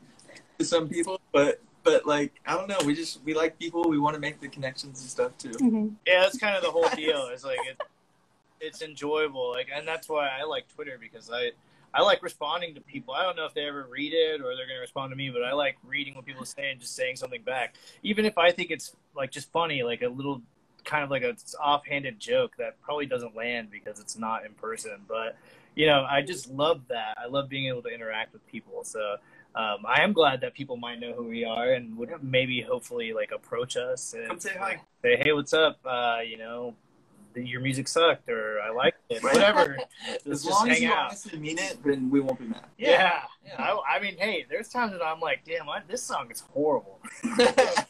to 0.58 0.64
some 0.64 0.88
people, 0.88 1.20
but 1.32 1.60
but 1.84 2.06
like 2.06 2.32
I 2.46 2.54
don't 2.54 2.68
know. 2.68 2.78
We 2.86 2.94
just 2.94 3.22
we 3.24 3.34
like 3.34 3.58
people. 3.58 3.88
We 3.88 3.98
want 3.98 4.14
to 4.14 4.20
make 4.20 4.40
the 4.40 4.48
connections 4.48 5.00
and 5.00 5.10
stuff 5.10 5.36
too. 5.38 5.50
Mm-hmm. 5.50 5.88
yeah, 6.06 6.20
that's 6.20 6.38
kind 6.38 6.56
of 6.56 6.62
the 6.62 6.70
whole 6.70 6.88
deal. 6.96 7.28
It's 7.32 7.44
like 7.44 7.58
it, 7.68 7.80
it's 8.60 8.80
enjoyable, 8.80 9.50
like, 9.50 9.68
and 9.74 9.86
that's 9.86 10.08
why 10.08 10.28
I 10.28 10.44
like 10.44 10.68
Twitter 10.68 10.96
because 11.00 11.30
I 11.30 11.50
I 11.94 12.00
like 12.02 12.22
responding 12.22 12.74
to 12.76 12.80
people. 12.80 13.12
I 13.12 13.22
don't 13.24 13.36
know 13.36 13.44
if 13.44 13.52
they 13.52 13.66
ever 13.66 13.86
read 13.90 14.12
it 14.14 14.40
or 14.40 14.56
they're 14.56 14.66
going 14.66 14.76
to 14.78 14.80
respond 14.80 15.10
to 15.10 15.16
me, 15.16 15.28
but 15.28 15.42
I 15.44 15.52
like 15.52 15.76
reading 15.84 16.14
what 16.14 16.24
people 16.24 16.44
say 16.46 16.70
and 16.70 16.80
just 16.80 16.96
saying 16.96 17.16
something 17.16 17.42
back, 17.42 17.74
even 18.02 18.24
if 18.24 18.38
I 18.38 18.50
think 18.50 18.70
it's 18.70 18.96
like 19.14 19.30
just 19.30 19.52
funny, 19.52 19.82
like 19.82 20.00
a 20.00 20.08
little 20.08 20.40
kind 20.84 21.04
of 21.04 21.10
like 21.10 21.22
a 21.22 21.36
offhanded 21.60 22.18
joke 22.18 22.56
that 22.56 22.80
probably 22.80 23.04
doesn't 23.06 23.36
land 23.36 23.70
because 23.70 24.00
it's 24.00 24.16
not 24.16 24.46
in 24.46 24.52
person. 24.54 25.00
But 25.06 25.36
you 25.74 25.86
know, 25.86 26.04
I 26.08 26.22
just 26.22 26.50
love 26.50 26.80
that. 26.88 27.16
I 27.22 27.26
love 27.26 27.48
being 27.48 27.66
able 27.68 27.82
to 27.82 27.88
interact 27.88 28.32
with 28.32 28.46
people. 28.46 28.84
So. 28.84 29.16
Um, 29.54 29.84
I 29.86 30.00
am 30.00 30.14
glad 30.14 30.40
that 30.40 30.54
people 30.54 30.78
might 30.78 30.98
know 30.98 31.12
who 31.12 31.24
we 31.24 31.44
are 31.44 31.74
and 31.74 31.94
would 31.98 32.08
maybe 32.22 32.62
hopefully 32.62 33.12
like 33.12 33.32
approach 33.32 33.76
us 33.76 34.14
and 34.14 34.26
Come 34.26 34.40
say 34.40 34.54
hi. 34.58 34.80
say, 35.02 35.18
hey, 35.22 35.32
what's 35.32 35.52
up? 35.52 35.78
Uh, 35.84 36.20
you 36.26 36.38
know, 36.38 36.74
your 37.36 37.60
music 37.60 37.86
sucked 37.86 38.30
or 38.30 38.62
I 38.62 38.70
liked 38.70 38.96
it, 39.10 39.22
Right. 39.22 39.34
whatever. 39.34 39.76
As 40.08 40.20
Let's 40.24 40.42
just 40.44 40.46
long 40.58 40.70
as 40.70 40.80
you 40.80 40.90
out. 40.90 41.08
honestly 41.08 41.38
mean 41.38 41.58
it, 41.58 41.76
then 41.84 42.08
we 42.08 42.20
won't 42.20 42.38
be 42.38 42.46
mad. 42.46 42.64
Yeah. 42.78 43.24
Yeah. 43.44 43.56
I, 43.62 43.96
I 43.98 44.00
mean, 44.00 44.16
hey, 44.16 44.46
there's 44.48 44.68
times 44.70 44.92
that 44.92 45.02
I'm 45.04 45.20
like, 45.20 45.44
damn, 45.44 45.68
I, 45.68 45.82
this 45.86 46.02
song 46.02 46.30
is 46.30 46.40
horrible. 46.54 46.98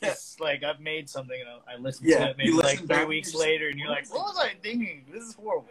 it's 0.02 0.40
like 0.40 0.64
I've 0.64 0.80
made 0.80 1.08
something 1.08 1.38
and 1.40 1.48
I, 1.68 1.74
I 1.74 1.76
listen 1.78 2.06
Yeah, 2.08 2.24
to 2.24 2.30
it 2.30 2.38
maybe 2.38 2.52
like 2.54 2.84
three 2.88 3.04
weeks 3.04 3.30
just- 3.30 3.40
later 3.40 3.68
and 3.68 3.78
you're 3.78 3.88
like, 3.88 4.12
what 4.12 4.22
was 4.34 4.36
I 4.36 4.54
thinking? 4.60 5.04
This 5.12 5.22
is 5.22 5.34
horrible. 5.34 5.68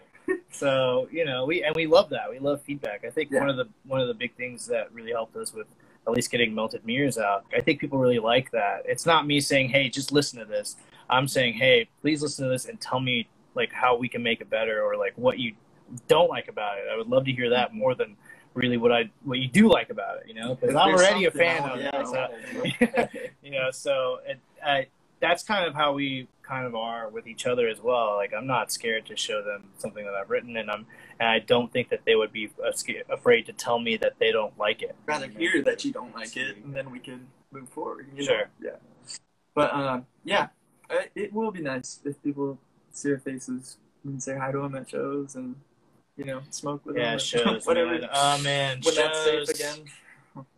So 0.52 1.08
you 1.12 1.26
know, 1.26 1.46
we 1.46 1.64
and 1.64 1.76
we 1.76 1.88
love 1.88 2.10
that. 2.10 2.30
We 2.30 2.40
love 2.40 2.62
feedback. 2.62 3.04
I 3.06 3.10
think 3.10 3.32
Yeah. 3.32 3.42
one 3.42 3.50
of 3.50 3.58
the 3.58 3.68
one 3.86 4.02
of 4.02 4.08
the 4.08 4.14
big 4.14 4.36
things 4.36 4.66
that 4.68 4.92
really 4.94 5.12
helped 5.12 5.36
us 5.36 5.54
with 5.54 5.68
at 6.08 6.14
least 6.14 6.32
getting 6.32 6.54
melted 6.56 6.86
mirrors 6.86 7.18
out. 7.18 7.46
I 7.56 7.62
think 7.62 7.80
people 7.80 8.00
really 8.00 8.20
like 8.20 8.52
that. 8.52 8.84
It's 8.86 9.06
not 9.06 9.28
me 9.28 9.40
saying, 9.40 9.70
hey, 9.70 9.88
just 9.90 10.12
listen 10.12 10.40
to 10.40 10.46
this. 10.46 10.76
I'm 11.10 11.28
saying, 11.28 11.54
hey, 11.54 11.88
please 12.02 12.22
listen 12.22 12.46
to 12.46 12.50
this 12.52 12.66
and 12.66 12.80
tell 12.82 13.00
me 13.00 13.28
like 13.54 13.72
how 13.72 13.98
we 13.98 14.08
can 14.10 14.24
make 14.24 14.42
it 14.42 14.50
better 14.50 14.82
or 14.82 14.96
like 14.98 15.14
what 15.16 15.38
you 15.38 15.54
don't 16.08 16.30
like 16.30 16.48
about 16.48 16.78
it. 16.78 16.86
I 16.92 16.98
would 16.98 17.08
love 17.08 17.26
to 17.26 17.32
hear 17.32 17.50
that 17.52 17.74
more 17.74 17.94
than 17.96 18.16
really 18.54 18.78
what 18.78 18.92
I 18.92 19.10
what 19.24 19.40
you 19.40 19.48
do 19.48 19.70
like 19.70 19.90
about 19.90 20.18
it. 20.18 20.28
You 20.28 20.36
know, 20.36 20.56
because 20.56 20.76
I'm 20.76 20.94
already 20.94 21.26
a 21.26 21.32
fan 21.32 21.64
of 21.64 21.70
wanna 21.70 21.92
it. 21.94 22.08
So, 22.08 23.08
you 23.44 23.52
know, 23.52 23.72
so 23.72 24.20
it, 24.26 24.40
I, 24.66 24.88
that's 25.22 25.44
kind 25.44 25.66
of 25.68 25.76
how 25.76 25.94
we 25.94 26.28
kind 26.42 26.66
of 26.66 26.76
are 26.76 27.10
with 27.10 27.28
each 27.28 27.46
other 27.46 27.68
as 27.68 27.80
well. 27.80 28.16
Like 28.16 28.34
I'm 28.34 28.48
not 28.48 28.72
scared 28.72 29.06
to 29.06 29.16
show 29.16 29.42
them 29.44 29.66
something 29.78 30.04
that 30.04 30.14
I've 30.16 30.30
written, 30.30 30.58
and 30.58 30.70
I'm 30.70 30.86
and 31.20 31.30
I 31.30 31.40
don't 31.40 31.72
think 31.72 31.90
that 31.90 32.02
they 32.06 32.16
would 32.16 32.34
be 32.34 32.50
afraid 33.10 33.46
to 33.46 33.54
tell 33.54 33.80
me 33.80 33.98
that 33.98 34.14
they 34.20 34.32
don't 34.32 34.58
like 34.58 34.82
it. 34.82 34.96
rather 35.06 35.28
hear 35.28 35.62
that 35.64 35.86
you 35.86 35.94
don't 35.94 36.14
like 36.16 36.36
it, 36.36 36.58
and 36.64 36.76
then 36.76 36.92
we 36.92 37.00
can 37.00 37.28
move 37.52 37.70
forward. 37.70 38.08
You 38.16 38.24
know? 38.24 38.28
Sure. 38.32 38.50
Yeah. 38.62 38.72
But 39.54 39.74
um, 39.74 40.06
yeah, 40.24 40.48
uh, 40.90 41.04
it 41.16 41.32
will 41.34 41.52
be 41.52 41.62
nice 41.62 42.00
if 42.04 42.22
people 42.24 42.60
see 42.92 43.12
our 43.12 43.20
faces 43.20 43.78
and 44.04 44.22
say 44.22 44.38
hi 44.38 44.52
to 44.52 44.58
them 44.60 44.76
at 44.76 44.90
shows 44.90 45.36
and 45.36 45.56
you 46.18 46.26
know 46.26 46.42
smoke 46.50 46.86
with 46.86 46.98
Yeah, 46.98 47.12
them. 47.12 47.16
or 47.16 47.20
shows. 47.20 47.66
whatever. 47.68 47.92
Man. 48.00 48.10
Oh 48.14 48.42
man, 48.42 48.82
when 48.84 48.96
that's 48.96 49.24
safe 49.24 49.50
again. 49.50 49.86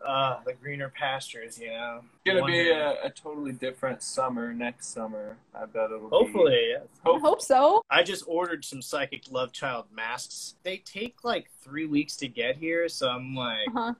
Uh, 0.06 0.40
the 0.46 0.54
greener 0.54 0.90
pastures. 0.90 1.58
You 1.60 1.70
know, 1.72 2.02
It's 2.04 2.24
gonna 2.26 2.42
One 2.42 2.52
be 2.52 2.70
a, 2.70 3.04
a 3.06 3.10
totally 3.10 3.54
different 3.54 4.04
summer 4.04 4.54
next 4.54 4.88
summer. 4.94 5.38
I 5.56 5.66
bet 5.66 5.86
it'll 5.86 6.10
be. 6.10 6.16
Hopefully, 6.16 6.68
yes. 6.72 6.84
I 7.06 7.18
hope 7.20 7.42
so. 7.42 7.82
I 7.90 8.04
just 8.04 8.24
ordered 8.28 8.64
some 8.64 8.82
Psychic 8.82 9.24
Love 9.32 9.52
Child 9.52 9.86
masks. 9.96 10.56
They 10.64 10.78
take 10.78 11.24
like 11.24 11.50
three 11.62 11.86
weeks 11.88 12.16
to 12.18 12.28
get 12.28 12.56
here, 12.58 12.88
so 12.88 13.10
I'm 13.10 13.36
like, 13.36 13.68
Uh-huh. 13.70 13.94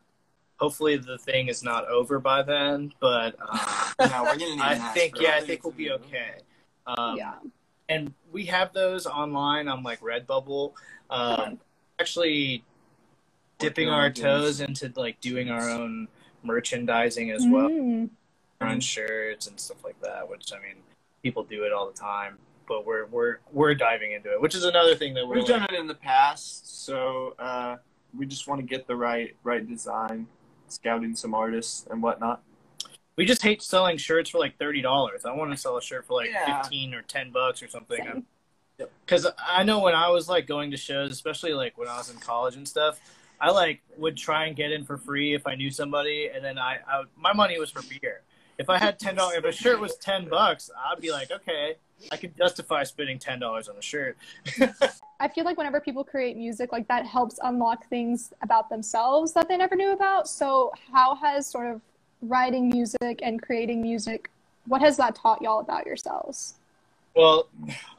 hopefully 0.58 0.98
the 0.98 1.18
thing 1.18 1.48
is 1.48 1.64
not 1.64 1.88
over 1.88 2.20
by 2.20 2.44
then. 2.44 2.94
But 3.00 3.36
uh, 3.42 3.92
No, 4.00 4.24
we're 4.24 4.38
gonna 4.38 4.56
need 4.56 4.62
I 4.62 4.74
an 4.76 4.94
think, 4.94 5.20
yeah, 5.20 5.36
I 5.38 5.42
think 5.42 5.64
we'll 5.64 5.74
be 5.74 5.90
okay. 5.92 6.36
Um, 6.86 7.18
yeah. 7.18 7.36
and 7.90 8.14
we 8.32 8.46
have 8.46 8.74
those 8.74 9.08
online 9.08 9.68
on 9.68 9.82
like 9.82 10.02
Redbubble. 10.02 10.74
Um, 11.10 11.60
actually, 12.00 12.64
dipping 13.64 13.90
our 13.90 14.10
toes 14.10 14.60
into 14.62 14.92
like 14.96 15.20
doing 15.22 15.50
our 15.50 15.70
own 15.70 16.08
merchandising 16.44 17.32
as 17.32 17.46
well, 17.48 17.70
Mm. 17.70 18.10
our 18.62 18.68
own 18.68 18.80
shirts 18.80 19.48
and 19.48 19.60
stuff 19.60 19.84
like 19.84 20.00
that. 20.02 20.30
Which 20.30 20.52
I 20.54 20.58
mean, 20.58 20.76
people 21.24 21.44
do 21.44 21.64
it 21.64 21.72
all 21.74 21.88
the 21.88 21.98
time, 21.98 22.38
but 22.68 22.86
we're 22.86 23.06
we're 23.08 23.38
we're 23.52 23.74
diving 23.76 24.12
into 24.12 24.32
it, 24.32 24.42
which 24.42 24.56
is 24.56 24.64
another 24.66 24.96
thing 24.96 25.14
that 25.16 25.28
we're 25.28 25.36
We've 25.36 25.44
like, 25.50 25.60
done 25.62 25.68
it 25.76 25.80
in 25.80 25.88
the 25.88 25.96
past, 25.96 26.84
so 26.86 27.36
uh, 27.40 27.78
we 28.18 28.26
just 28.26 28.48
want 28.48 28.60
to 28.62 28.68
get 28.68 28.88
the 28.88 28.96
right 28.96 29.36
right 29.44 29.68
design, 29.68 30.28
scouting 30.68 31.16
some 31.16 31.34
artists 31.34 31.88
and 31.90 32.04
whatnot. 32.04 32.42
we 33.16 33.26
just 33.26 33.44
hate 33.44 33.62
selling 33.62 33.96
shirts 33.98 34.30
for 34.30 34.40
like 34.40 34.58
thirty 34.58 34.82
dollars. 34.82 35.24
I 35.26 35.32
want 35.34 35.52
to 35.52 35.58
sell 35.58 35.78
a 35.78 35.82
shirt 35.82 36.06
for 36.06 36.14
like 36.16 36.30
Yeah. 36.30 36.62
fifteen 36.62 36.94
or 36.94 37.02
ten 37.04 37.32
bucks 37.32 37.64
or 37.64 37.68
something. 37.70 38.26
Because 39.06 39.28
I 39.48 39.64
know 39.64 39.80
when 39.80 39.94
I 39.94 40.10
was 40.10 40.28
like 40.28 40.48
going 40.48 40.72
to 40.72 40.78
shows, 40.78 41.12
especially 41.12 41.54
like 41.54 41.78
when 41.78 41.88
I 41.88 41.96
was 41.98 42.10
in 42.10 42.18
college 42.18 42.56
and 42.56 42.68
stuff, 42.68 43.00
I 43.44 43.52
like 43.52 43.82
would 43.98 44.16
try 44.16 44.46
and 44.46 44.56
get 44.56 44.72
in 44.72 44.86
for 44.86 44.98
free 44.98 45.34
if 45.34 45.46
I 45.46 45.56
knew 45.56 45.70
somebody, 45.70 46.30
and 46.34 46.44
then 46.44 46.58
I, 46.58 46.78
I 46.88 47.04
my 47.18 47.34
money 47.34 47.60
was 47.60 47.70
for 47.70 47.82
beer. 47.82 48.22
If 48.58 48.70
I 48.70 48.78
had 48.78 48.98
ten 48.98 49.16
dollars, 49.16 49.36
if 49.36 49.44
a 49.44 49.52
shirt 49.52 49.82
was 49.82 49.98
ten 49.98 50.30
bucks, 50.30 50.72
I'd 50.90 51.02
be 51.02 51.12
like, 51.12 51.30
okay, 51.30 51.76
I 52.10 52.16
can 52.16 52.34
justify 52.38 52.84
spending 52.84 53.20
ten 53.20 53.40
dollars 53.40 53.68
on 53.68 53.76
a 53.76 53.82
shirt. 53.82 54.18
I 55.20 55.28
feel 55.28 55.44
like 55.44 55.58
whenever 55.58 55.82
people 55.82 56.06
create 56.06 56.38
music, 56.38 56.72
like 56.72 56.88
that 56.88 57.06
helps 57.06 57.38
unlock 57.44 57.86
things 57.90 58.32
about 58.42 58.70
themselves 58.70 59.34
that 59.34 59.50
they 59.50 59.58
never 59.58 59.76
knew 59.76 59.92
about. 59.92 60.30
So, 60.30 60.72
how 60.94 61.16
has 61.16 61.46
sort 61.46 61.68
of 61.68 61.82
writing 62.22 62.70
music 62.70 63.20
and 63.24 63.42
creating 63.42 63.82
music, 63.82 64.30
what 64.68 64.80
has 64.80 64.96
that 64.96 65.16
taught 65.16 65.42
y'all 65.42 65.60
about 65.60 65.86
yourselves? 65.86 66.54
Well, 67.14 67.50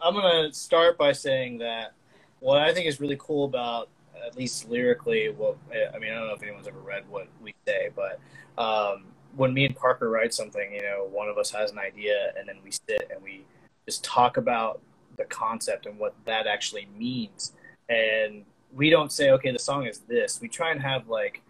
I'm 0.03 0.15
gonna 0.15 0.55
start 0.55 0.97
by 0.97 1.13
saying 1.13 1.59
that 1.59 1.93
what 2.41 2.63
I 2.63 2.73
think 2.73 2.87
is 2.87 2.99
really 2.99 3.17
cool 3.19 3.45
about, 3.45 3.89
at 4.27 4.37
least 4.37 4.69
lyrically, 4.69 5.31
what 5.31 5.57
I 5.73 5.99
mean, 5.99 6.13
I 6.13 6.17
don't 6.17 6.29
know 6.29 6.35
if 6.35 6.43
anyone's 6.43 6.69
ever 6.69 6.79
read 6.79 7.05
what 7.09 7.29
we 7.43 7.55
say, 7.67 7.91
but 7.95 8.19
um, 8.63 9.07
when 9.37 9.53
me 9.53 9.65
and 9.65 9.75
Parker 9.75 10.09
write 10.11 10.33
something, 10.33 10.73
you 10.73 10.83
know, 10.83 11.09
one 11.11 11.29
of 11.29 11.39
us 11.39 11.51
has 11.51 11.71
an 11.73 11.79
idea, 11.79 12.33
and 12.39 12.49
then 12.49 12.57
we 12.65 12.71
sit 12.71 13.11
and 13.13 13.23
we 13.23 13.45
just 13.87 14.05
talk 14.05 14.37
about 14.37 14.81
the 15.17 15.25
concept 15.25 15.87
and 15.87 15.99
what 15.99 16.15
that 16.25 16.47
actually 16.47 16.89
means, 16.97 17.53
and 17.89 18.45
we 18.75 18.91
don't 18.91 19.13
say, 19.13 19.31
okay, 19.31 19.53
the 19.53 19.59
song 19.59 19.87
is 19.87 20.01
this. 20.01 20.41
We 20.41 20.49
try 20.49 20.73
and 20.73 20.81
have 20.81 21.09
like, 21.09 21.43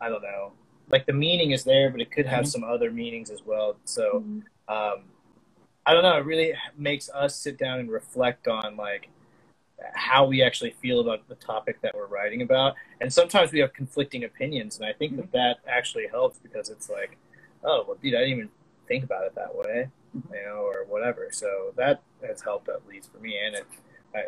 I 0.00 0.08
don't 0.08 0.22
know, 0.22 0.52
like 0.90 1.06
the 1.06 1.12
meaning 1.12 1.50
is 1.50 1.64
there, 1.64 1.90
but 1.90 2.00
it 2.00 2.10
could 2.10 2.26
have 2.26 2.44
Mhm. 2.44 2.48
some 2.48 2.64
other 2.64 2.90
meanings 2.90 3.30
as 3.30 3.44
well. 3.44 3.76
So 3.84 4.22
um, 4.68 5.04
I 5.86 5.94
don't 5.94 6.02
know. 6.02 6.16
It 6.18 6.24
really 6.24 6.54
makes 6.76 7.08
us 7.10 7.34
sit 7.34 7.58
down 7.58 7.80
and 7.80 7.90
reflect 7.90 8.46
on 8.46 8.76
like 8.76 9.08
how 9.94 10.24
we 10.24 10.42
actually 10.42 10.70
feel 10.82 11.00
about 11.00 11.26
the 11.28 11.34
topic 11.36 11.80
that 11.82 11.94
we're 11.94 12.06
writing 12.06 12.42
about. 12.42 12.74
And 13.00 13.12
sometimes 13.12 13.52
we 13.52 13.60
have 13.60 13.72
conflicting 13.72 14.24
opinions, 14.24 14.78
and 14.78 14.86
I 14.86 14.92
think 14.92 15.16
that 15.16 15.32
that 15.32 15.58
actually 15.66 16.06
helps 16.08 16.38
because 16.38 16.68
it's 16.68 16.88
like, 16.88 17.16
oh, 17.64 17.84
well, 17.86 17.96
dude, 18.02 18.14
I 18.14 18.18
didn't 18.18 18.32
even 18.32 18.48
think 18.86 19.04
about 19.04 19.24
it 19.24 19.34
that 19.34 19.54
way, 19.54 19.88
you 20.14 20.44
know, 20.46 20.62
or 20.62 20.84
whatever. 20.88 21.28
So 21.30 21.72
that 21.76 22.02
has 22.26 22.40
helped 22.40 22.68
at 22.68 22.86
least 22.86 23.12
for 23.12 23.18
me, 23.18 23.38
and 23.38 23.54
it 23.54 23.66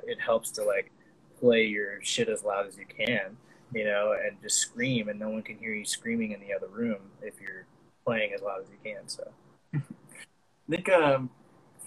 it 0.07 0.21
helps 0.21 0.51
to 0.53 0.63
like 0.63 0.93
play 1.41 1.65
your 1.65 2.03
shit 2.03 2.29
as 2.29 2.45
loud 2.45 2.67
as 2.67 2.77
you 2.77 2.85
can, 2.87 3.37
you 3.75 3.85
know, 3.85 4.15
and 4.25 4.41
just 4.43 4.59
scream, 4.59 5.09
and 5.09 5.19
no 5.19 5.31
one 5.31 5.43
can 5.43 5.59
hear 5.59 5.75
you 5.75 5.85
screaming 5.85 6.33
in 6.33 6.41
the 6.41 6.53
other 6.53 6.69
room 6.69 7.01
if 7.23 7.41
you're 7.41 7.67
playing 8.05 8.33
as 8.35 8.43
loud 8.43 8.63
as 8.63 8.69
you 8.71 8.93
can. 8.93 9.09
So. 9.09 9.31
I 9.75 10.77
think 10.77 10.89
um, 10.91 11.31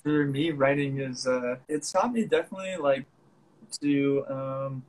for 0.01 0.25
me, 0.25 0.51
writing 0.51 0.99
is 0.99 1.25
uh, 1.25 1.55
it's 1.69 1.91
taught 1.91 2.11
me 2.11 2.25
definitely 2.25 2.75
like 2.75 3.05
to 3.79 4.25
um, 4.29 4.83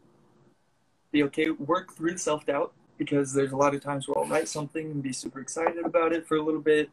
be 1.12 1.22
okay, 1.24 1.50
work 1.50 1.92
through 1.94 2.16
self 2.18 2.46
doubt 2.46 2.72
because 2.98 3.32
there's 3.32 3.52
a 3.52 3.56
lot 3.56 3.74
of 3.74 3.82
times 3.82 4.06
where 4.06 4.18
I'll 4.18 4.28
write 4.28 4.48
something 4.48 4.90
and 4.90 5.02
be 5.02 5.12
super 5.12 5.40
excited 5.40 5.84
about 5.84 6.12
it 6.12 6.26
for 6.26 6.36
a 6.36 6.42
little 6.42 6.60
bit, 6.60 6.90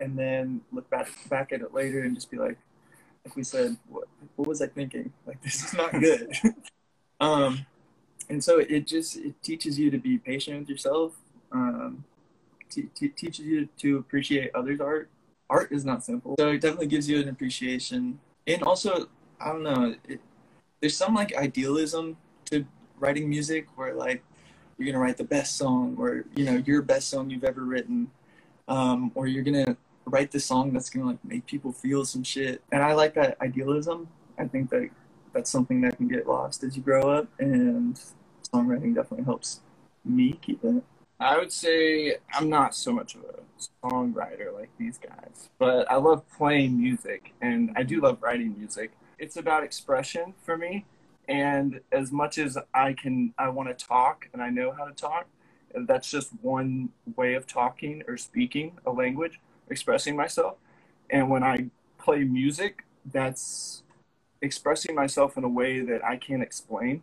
and 0.00 0.18
then 0.18 0.60
look 0.72 0.88
back 0.90 1.08
back 1.28 1.52
at 1.52 1.60
it 1.60 1.72
later 1.74 2.02
and 2.02 2.14
just 2.14 2.30
be 2.30 2.36
like, 2.36 2.58
like 3.24 3.36
we 3.36 3.44
said, 3.44 3.76
what 3.88 4.08
what 4.36 4.48
was 4.48 4.62
I 4.62 4.66
thinking? 4.66 5.12
Like 5.26 5.42
this 5.42 5.64
is 5.64 5.74
not 5.74 5.92
good. 5.92 6.32
um, 7.20 7.66
and 8.28 8.42
so 8.42 8.58
it 8.58 8.86
just 8.86 9.16
it 9.16 9.40
teaches 9.42 9.78
you 9.78 9.90
to 9.90 9.98
be 9.98 10.18
patient 10.18 10.60
with 10.60 10.68
yourself. 10.68 11.12
Um, 11.52 12.04
te- 12.70 12.90
te- 12.94 13.08
teaches 13.08 13.44
you 13.44 13.68
to 13.78 13.98
appreciate 13.98 14.50
others' 14.54 14.80
art 14.80 15.08
art 15.50 15.72
is 15.72 15.84
not 15.84 16.04
simple. 16.04 16.34
So 16.38 16.48
it 16.48 16.60
definitely 16.60 16.86
gives 16.86 17.08
you 17.08 17.20
an 17.20 17.28
appreciation. 17.28 18.18
And 18.46 18.62
also, 18.62 19.08
I 19.40 19.52
don't 19.52 19.62
know, 19.62 19.94
it, 20.08 20.20
there's 20.84 20.98
some 20.98 21.14
like 21.14 21.34
idealism 21.34 22.14
to 22.44 22.62
writing 22.98 23.26
music 23.26 23.66
where 23.74 23.94
like 23.94 24.22
you're 24.76 24.92
to 24.92 24.98
write 24.98 25.16
the 25.16 25.24
best 25.24 25.56
song 25.56 25.96
or, 25.98 26.26
you 26.36 26.44
know, 26.44 26.62
your 26.66 26.82
best 26.82 27.08
song 27.08 27.30
you've 27.30 27.42
ever 27.42 27.62
written. 27.62 28.10
Um, 28.68 29.10
or 29.14 29.26
you're 29.26 29.42
to 29.44 29.78
write 30.04 30.30
the 30.30 30.40
song 30.40 30.74
that's 30.74 30.90
to 30.90 31.02
like 31.02 31.24
make 31.24 31.46
people 31.46 31.72
feel 31.72 32.04
some 32.04 32.22
shit. 32.22 32.62
And 32.70 32.82
I 32.82 32.92
like 32.92 33.14
that 33.14 33.38
idealism. 33.40 34.08
I 34.38 34.44
think 34.44 34.68
that 34.70 34.90
that's 35.32 35.48
something 35.48 35.80
that 35.80 35.96
can 35.96 36.06
get 36.06 36.28
lost 36.28 36.62
as 36.64 36.76
you 36.76 36.82
grow 36.82 37.10
up 37.10 37.28
and 37.38 37.98
songwriting 38.52 38.94
definitely 38.94 39.24
helps 39.24 39.60
me 40.04 40.38
keep 40.42 40.62
it. 40.64 40.84
I 41.18 41.38
would 41.38 41.50
say 41.50 42.16
I'm 42.34 42.50
not 42.50 42.74
so 42.74 42.92
much 42.92 43.14
of 43.14 43.22
a 43.22 43.86
songwriter 43.86 44.52
like 44.52 44.68
these 44.78 44.98
guys, 44.98 45.48
but 45.58 45.90
I 45.90 45.96
love 45.96 46.28
playing 46.36 46.78
music 46.78 47.32
and 47.40 47.72
I 47.74 47.84
do 47.84 48.02
love 48.02 48.18
writing 48.20 48.54
music. 48.58 48.92
It's 49.24 49.38
about 49.38 49.64
expression 49.64 50.34
for 50.42 50.58
me, 50.58 50.84
and 51.28 51.80
as 51.90 52.12
much 52.12 52.36
as 52.36 52.58
I 52.74 52.92
can, 52.92 53.32
I 53.38 53.48
want 53.48 53.70
to 53.70 53.86
talk 53.86 54.28
and 54.34 54.42
I 54.42 54.50
know 54.50 54.70
how 54.70 54.84
to 54.84 54.92
talk. 54.92 55.24
That's 55.74 56.10
just 56.10 56.28
one 56.42 56.90
way 57.16 57.32
of 57.32 57.46
talking 57.46 58.02
or 58.06 58.18
speaking 58.18 58.72
a 58.84 58.90
language, 58.92 59.40
expressing 59.70 60.14
myself. 60.14 60.58
And 61.08 61.30
when 61.30 61.42
I 61.42 61.70
play 61.96 62.24
music, 62.24 62.84
that's 63.10 63.82
expressing 64.42 64.94
myself 64.94 65.38
in 65.38 65.44
a 65.44 65.48
way 65.48 65.80
that 65.80 66.04
I 66.04 66.16
can't 66.16 66.42
explain. 66.42 67.00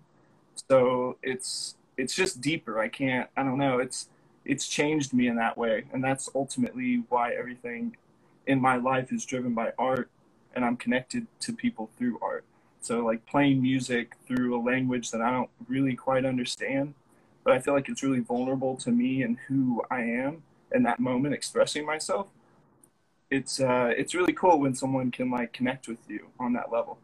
So 0.70 1.18
it's 1.24 1.76
it's 1.98 2.14
just 2.14 2.40
deeper. 2.40 2.80
I 2.80 2.88
can't. 2.88 3.32
I 3.36 3.42
don't 3.42 3.58
know. 3.58 3.80
It's 3.80 4.10
it's 4.46 4.68
changed 4.68 5.12
me 5.12 5.28
in 5.28 5.38
that 5.38 5.58
way, 5.58 5.86
and 5.92 6.04
that's 6.04 6.30
ultimately 6.36 7.04
why 7.10 7.34
everything 7.34 7.98
in 8.46 8.62
my 8.62 8.76
life 8.76 9.12
is 9.12 9.26
driven 9.26 9.56
by 9.56 9.74
art, 9.80 10.12
and 10.56 10.66
I'm 10.66 10.78
connected 10.78 11.28
to 11.42 11.54
people 11.54 11.90
through 11.98 12.20
art. 12.22 12.46
So 12.82 13.06
like 13.06 13.26
playing 13.26 13.62
music 13.62 14.16
through 14.28 14.60
a 14.60 14.62
language 14.62 15.12
that 15.12 15.22
I 15.22 15.32
don't 15.32 15.50
really 15.68 15.96
quite 15.96 16.26
understand, 16.26 16.96
but 17.44 17.54
I 17.54 17.60
feel 17.60 17.74
like 17.74 17.90
it's 17.90 18.04
really 18.04 18.20
vulnerable 18.20 18.76
to 18.78 18.92
me 18.92 19.22
and 19.22 19.38
who 19.48 19.84
I 19.92 20.02
am 20.02 20.44
in 20.74 20.84
that 20.84 21.00
moment, 21.00 21.34
expressing 21.34 21.86
myself. 21.86 22.28
It's 23.30 23.62
uh, 23.62 23.94
it's 23.96 24.14
really 24.14 24.34
cool 24.34 24.60
when 24.60 24.76
someone 24.76 25.12
can 25.12 25.32
like 25.32 25.54
connect 25.54 25.88
with 25.88 26.00
you 26.10 26.28
on 26.40 26.54
that 26.54 26.72
level, 26.72 26.98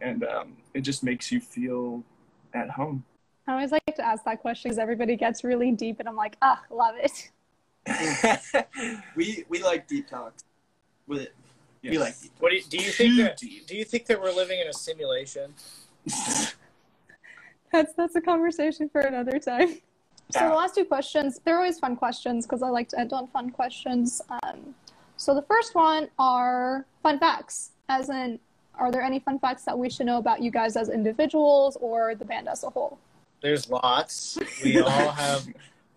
and 0.00 0.22
um, 0.24 0.56
it 0.74 0.82
just 0.82 1.02
makes 1.02 1.32
you 1.32 1.40
feel 1.40 2.04
at 2.54 2.70
home. 2.70 3.04
I 3.48 3.52
always 3.52 3.72
like 3.72 3.82
to 3.96 4.06
ask 4.06 4.22
that 4.24 4.40
question 4.40 4.68
because 4.68 4.78
everybody 4.78 5.16
gets 5.16 5.42
really 5.42 5.72
deep, 5.72 5.98
and 5.98 6.08
I'm 6.08 6.14
like, 6.14 6.36
ah, 6.40 6.62
love 6.70 6.94
it. 6.98 7.30
we 9.16 9.44
we 9.48 9.62
like 9.62 9.88
deep 9.88 10.08
talks 10.08 10.44
with 11.08 11.28
it. 11.82 11.90
We 11.90 11.98
like 11.98 12.14
What 12.38 12.50
do 12.50 12.56
you, 12.56 12.62
do 12.62 12.76
you 12.78 12.90
think 12.90 13.16
that? 13.18 13.36
Do 13.38 13.76
you 13.76 13.84
think 13.84 14.06
that 14.06 14.20
we're 14.20 14.32
living 14.32 14.60
in 14.60 14.68
a 14.68 14.72
simulation? 14.72 15.54
That's 17.72 17.94
that's 17.94 18.14
a 18.16 18.20
conversation 18.20 18.88
for 18.90 19.00
another 19.00 19.38
time. 19.38 19.68
So 20.30 20.40
Yeah. 20.40 20.48
the 20.50 20.54
last 20.54 20.74
two 20.74 20.84
questions, 20.84 21.40
they're 21.44 21.56
always 21.56 21.78
fun 21.78 21.96
questions 21.96 22.44
because 22.46 22.62
I 22.62 22.68
like 22.68 22.88
to 22.90 23.00
end 23.00 23.12
on 23.14 23.28
fun 23.28 23.48
questions. 23.50 24.20
Um, 24.28 24.74
so 25.16 25.34
the 25.34 25.42
first 25.42 25.74
one 25.74 26.08
are 26.18 26.84
fun 27.02 27.18
facts, 27.18 27.70
as 27.88 28.10
in, 28.10 28.38
are 28.74 28.90
there 28.92 29.00
any 29.02 29.20
fun 29.20 29.38
facts 29.38 29.64
that 29.64 29.78
we 29.78 29.88
should 29.88 30.04
know 30.06 30.18
about 30.18 30.42
you 30.42 30.50
guys 30.50 30.76
as 30.76 30.90
individuals 30.90 31.76
or 31.80 32.14
the 32.14 32.24
band 32.26 32.46
as 32.48 32.62
a 32.62 32.68
whole? 32.70 32.98
There's 33.40 33.70
lots. 33.70 34.38
We 34.62 34.80
all 34.80 35.10
have. 35.10 35.48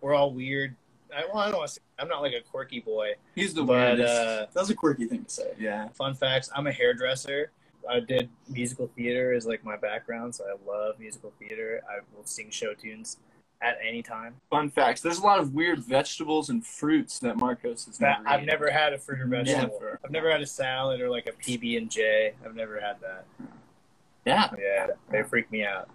We're 0.01 0.13
all 0.13 0.31
weird. 0.31 0.75
I, 1.15 1.25
well, 1.25 1.37
I 1.37 1.49
don't 1.49 1.57
want 1.59 1.69
to 1.69 1.73
say. 1.75 1.81
I'm 1.99 2.07
not 2.09 2.21
like 2.21 2.33
a 2.33 2.41
quirky 2.41 2.79
boy, 2.81 3.13
He's 3.35 3.53
the 3.53 3.63
but 3.63 3.73
weirdest. 3.97 4.13
uh, 4.13 4.45
That 4.53 4.59
was 4.59 4.69
a 4.69 4.75
quirky 4.75 5.05
thing 5.05 5.23
to 5.25 5.29
say. 5.29 5.53
yeah. 5.57 5.87
fun 5.89 6.13
facts. 6.13 6.49
I'm 6.55 6.67
a 6.67 6.71
hairdresser. 6.71 7.51
I 7.89 7.99
did 7.99 8.29
musical 8.49 8.89
theater 8.95 9.33
as 9.33 9.45
like 9.45 9.63
my 9.63 9.77
background, 9.77 10.33
so 10.35 10.43
I 10.45 10.55
love 10.69 10.99
musical 10.99 11.31
theater. 11.39 11.81
I 11.89 11.99
will 12.15 12.25
sing 12.25 12.49
show 12.49 12.73
tunes 12.73 13.17
at 13.61 13.77
any 13.87 14.01
time. 14.01 14.35
Fun 14.49 14.69
facts. 14.69 15.01
There's 15.01 15.19
a 15.19 15.23
lot 15.23 15.39
of 15.39 15.53
weird 15.53 15.79
vegetables 15.79 16.49
and 16.49 16.65
fruits 16.65 17.19
that 17.19 17.37
Marcos 17.37 17.85
has 17.85 17.97
That, 17.99 18.23
never 18.23 18.29
I've 18.29 18.39
eaten. 18.39 18.47
never 18.47 18.71
had 18.71 18.93
a 18.93 18.97
fruit 18.97 19.21
or 19.21 19.27
vegetable. 19.27 19.77
Never. 19.79 19.99
I've 20.03 20.11
never 20.11 20.31
had 20.31 20.41
a 20.41 20.47
salad 20.47 20.99
or 20.99 21.09
like 21.09 21.27
a 21.27 21.31
PB 21.31 21.77
and 21.77 21.89
J. 21.89 22.33
I've 22.43 22.55
never 22.55 22.79
had 22.81 22.99
that. 23.01 23.25
Yeah. 24.25 24.49
Yeah, 24.59 24.87
they 25.11 25.21
freak 25.23 25.51
me 25.51 25.63
out. 25.63 25.87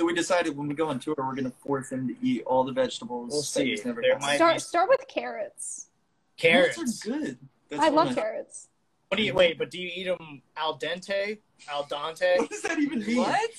So 0.00 0.06
we 0.06 0.14
decided 0.14 0.56
when 0.56 0.66
we 0.66 0.74
go 0.74 0.88
on 0.88 0.98
tour, 0.98 1.14
we're 1.18 1.34
gonna 1.34 1.50
force 1.50 1.92
him 1.92 2.08
to 2.08 2.16
eat 2.26 2.42
all 2.46 2.64
the 2.64 2.72
vegetables. 2.72 3.32
We'll 3.32 3.42
see. 3.42 3.68
he's 3.72 3.84
never 3.84 4.00
There 4.00 4.18
might- 4.18 4.36
Start 4.36 4.54
be- 4.54 4.60
start 4.60 4.88
with 4.88 5.06
carrots. 5.08 5.88
Carrots. 6.38 6.76
Carrots 6.76 7.06
are 7.06 7.10
good. 7.10 7.38
That's 7.68 7.82
I 7.82 7.88
love 7.90 8.08
of- 8.08 8.14
carrots. 8.14 8.68
What 9.08 9.18
do 9.18 9.22
you 9.24 9.34
wait? 9.34 9.58
But 9.58 9.70
do 9.70 9.78
you 9.78 9.90
eat 9.94 10.04
them 10.04 10.40
al 10.56 10.78
dente, 10.78 11.36
al 11.68 11.84
dente? 11.84 12.34
What 12.38 12.48
does 12.48 12.62
that 12.62 12.78
even 12.78 13.00
mean? 13.00 13.18
What? 13.18 13.50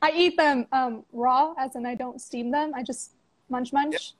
I 0.00 0.10
eat 0.12 0.38
them 0.38 0.66
um, 0.72 1.04
raw, 1.12 1.52
as 1.58 1.76
in 1.76 1.84
I 1.84 1.96
don't 1.96 2.18
steam 2.18 2.50
them. 2.50 2.72
I 2.74 2.82
just 2.82 3.10
munch 3.50 3.70
munch. 3.70 4.14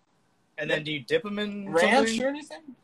And 0.59 0.71
then 0.71 0.85
do 0.85 0.93
you 0.93 1.01
dip 1.01 1.23
them 1.23 1.39
in 1.39 1.73
Ranch 1.73 2.21
or 2.21 2.29
anything? 2.29 2.77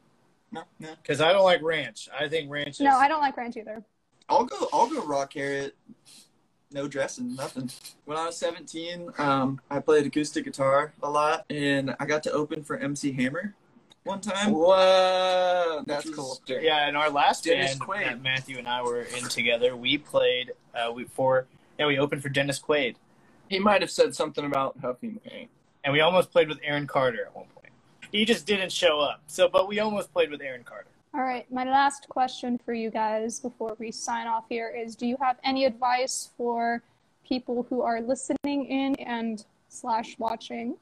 No, 0.51 0.63
no. 0.81 0.95
Because 1.03 1.21
I 1.21 1.35
don't 1.35 1.45
like 1.45 1.61
ranch. 1.61 2.09
I 2.19 2.29
think 2.29 2.51
ranch 2.51 2.77
is. 2.77 2.81
No, 2.81 2.97
I 2.97 3.09
don't 3.09 3.21
like 3.21 3.37
ranch 3.37 3.59
either. 3.59 3.85
I'll 4.27 4.47
go. 4.47 4.71
I'll 4.73 4.89
go 4.89 5.05
raw 5.05 5.27
carrot. 5.27 5.77
No 6.73 6.89
dressing, 6.89 7.35
nothing. 7.37 7.71
When 8.07 8.19
I 8.19 8.27
was 8.27 8.37
17, 8.39 9.11
um, 9.19 9.61
I 9.71 9.79
played 9.79 10.05
acoustic 10.07 10.45
guitar 10.45 10.93
a 11.03 11.09
lot, 11.09 11.45
and 11.49 11.95
I 12.01 12.07
got 12.07 12.23
to 12.25 12.33
open 12.33 12.65
for 12.65 12.77
MC 12.77 13.13
Hammer 13.13 13.55
one 14.03 14.21
time. 14.21 14.51
Whoa, 14.53 15.85
that's 15.87 16.07
was- 16.07 16.15
cool. 16.17 16.41
Yeah, 16.49 16.89
in 16.89 16.97
our 16.97 17.09
last 17.09 17.45
Dennis 17.45 17.77
band 17.77 17.81
Quaid. 17.81 18.05
that 18.07 18.23
Matthew 18.23 18.59
and 18.59 18.67
I 18.69 18.83
were 18.83 19.03
in 19.03 19.25
together, 19.29 19.77
we 19.77 19.97
played. 19.99 20.53
Uh, 20.75 20.91
we 20.93 21.05
for 21.05 21.47
yeah, 21.79 21.87
we 21.87 21.99
opened 21.99 22.23
for 22.23 22.31
Dennis 22.31 22.59
Quaid, 22.59 22.97
He 23.49 23.59
might 23.59 23.81
have 23.83 23.91
said 23.91 24.15
something 24.17 24.45
about 24.45 24.77
huffing 24.81 25.21
paint. 25.25 25.51
and 25.85 25.93
we 25.93 26.01
almost 26.01 26.33
played 26.33 26.49
with 26.49 26.59
Aaron 26.65 26.87
Carter 26.87 27.27
at 27.27 27.37
one 27.37 27.47
point. 27.55 27.73
He 28.11 28.25
just 28.25 28.45
didn't 28.47 28.73
show 28.73 28.99
up. 29.01 29.23
So, 29.29 29.49
but 29.49 29.69
we 29.69 29.79
almost 29.79 30.13
played 30.13 30.31
with 30.31 30.41
Aaron 30.41 30.65
Carter. 30.65 30.89
All 31.17 31.23
right, 31.23 31.51
my 31.51 31.65
last 31.65 32.11
question 32.11 32.61
for 32.63 32.75
you 32.75 32.91
guys 32.91 33.41
before 33.41 33.75
we 33.79 33.91
sign 33.91 34.27
off 34.27 34.45
here 34.51 34.69
is: 34.69 34.95
Do 34.95 35.07
you 35.07 35.17
have 35.23 35.39
any 35.43 35.65
advice 35.65 36.29
for 36.37 36.83
people 37.27 37.67
who 37.71 37.81
are 37.81 38.03
listening 38.03 38.67
in 38.67 38.95
and 38.97 39.43
slash 39.71 40.19
watching? 40.19 40.77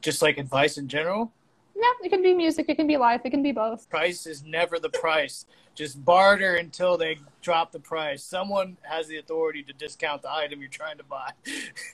Just 0.00 0.22
like 0.22 0.38
advice 0.38 0.78
in 0.78 0.88
general. 0.88 1.30
Yeah, 1.76 1.90
it 2.02 2.08
can 2.08 2.22
be 2.22 2.34
music, 2.34 2.66
it 2.68 2.76
can 2.76 2.86
be 2.86 2.96
life, 2.96 3.22
it 3.24 3.30
can 3.30 3.42
be 3.42 3.52
both. 3.52 3.88
Price 3.90 4.26
is 4.26 4.44
never 4.44 4.78
the 4.78 4.90
price. 4.90 5.44
Just 5.74 6.04
barter 6.04 6.54
until 6.54 6.96
they 6.96 7.18
drop 7.42 7.72
the 7.72 7.80
price. 7.80 8.22
Someone 8.22 8.76
has 8.82 9.08
the 9.08 9.18
authority 9.18 9.64
to 9.64 9.72
discount 9.72 10.22
the 10.22 10.32
item 10.32 10.60
you're 10.60 10.68
trying 10.68 10.98
to 10.98 11.04
buy. 11.04 11.32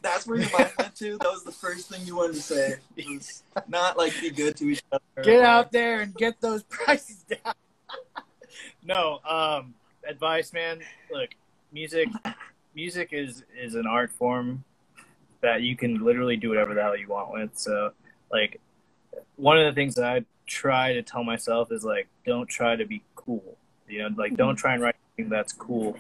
That's 0.03 0.27
where 0.27 0.39
your 0.39 0.51
mind 0.51 0.73
went 0.79 0.95
to. 0.97 1.17
That 1.17 1.31
was 1.31 1.45
the 1.45 1.53
first 1.53 1.89
thing 1.89 2.07
you 2.07 2.17
wanted 2.17 2.35
to 2.35 2.43
say. 2.43 2.75
Not 3.69 3.97
like 3.97 4.13
be 4.21 4.31
good 4.31 4.57
to 4.59 4.69
each 4.69 4.83
other. 4.93 5.23
Get 5.23 5.43
out 5.43 5.73
there 5.73 6.01
and 6.01 6.15
get 6.15 6.41
those 6.43 6.63
prices 6.65 7.25
down. 7.25 7.55
no, 8.85 9.21
um, 9.27 9.75
advice, 10.07 10.53
man. 10.53 10.81
Look, 11.11 11.31
music, 11.73 12.09
music 12.75 13.11
is 13.13 13.45
is 13.59 13.77
an 13.77 13.87
art 13.87 14.13
form 14.13 14.63
that 15.41 15.63
you 15.63 15.75
can 15.75 16.05
literally 16.05 16.37
do 16.37 16.51
whatever 16.51 16.75
the 16.75 16.83
hell 16.83 16.97
you 16.97 17.09
want 17.09 17.33
with. 17.33 17.51
So, 17.55 17.93
like, 18.31 18.61
one 19.37 19.59
of 19.59 19.65
the 19.65 19.73
things 19.73 19.95
that 19.95 20.05
I 20.05 20.25
try 20.47 20.93
to 20.95 21.03
tell 21.03 21.25
myself 21.25 21.73
is 21.73 21.85
like, 21.85 22.09
don't 22.27 22.49
try 22.49 22.77
to 22.77 22.85
be 22.85 23.03
cool. 23.15 23.57
You 23.89 24.01
know, 24.01 24.09
like, 24.17 24.37
don't 24.37 24.57
try 24.57 24.75
and 24.75 24.83
write 24.83 24.97
something 25.11 25.31
that's 25.31 25.53
cool. 25.53 25.97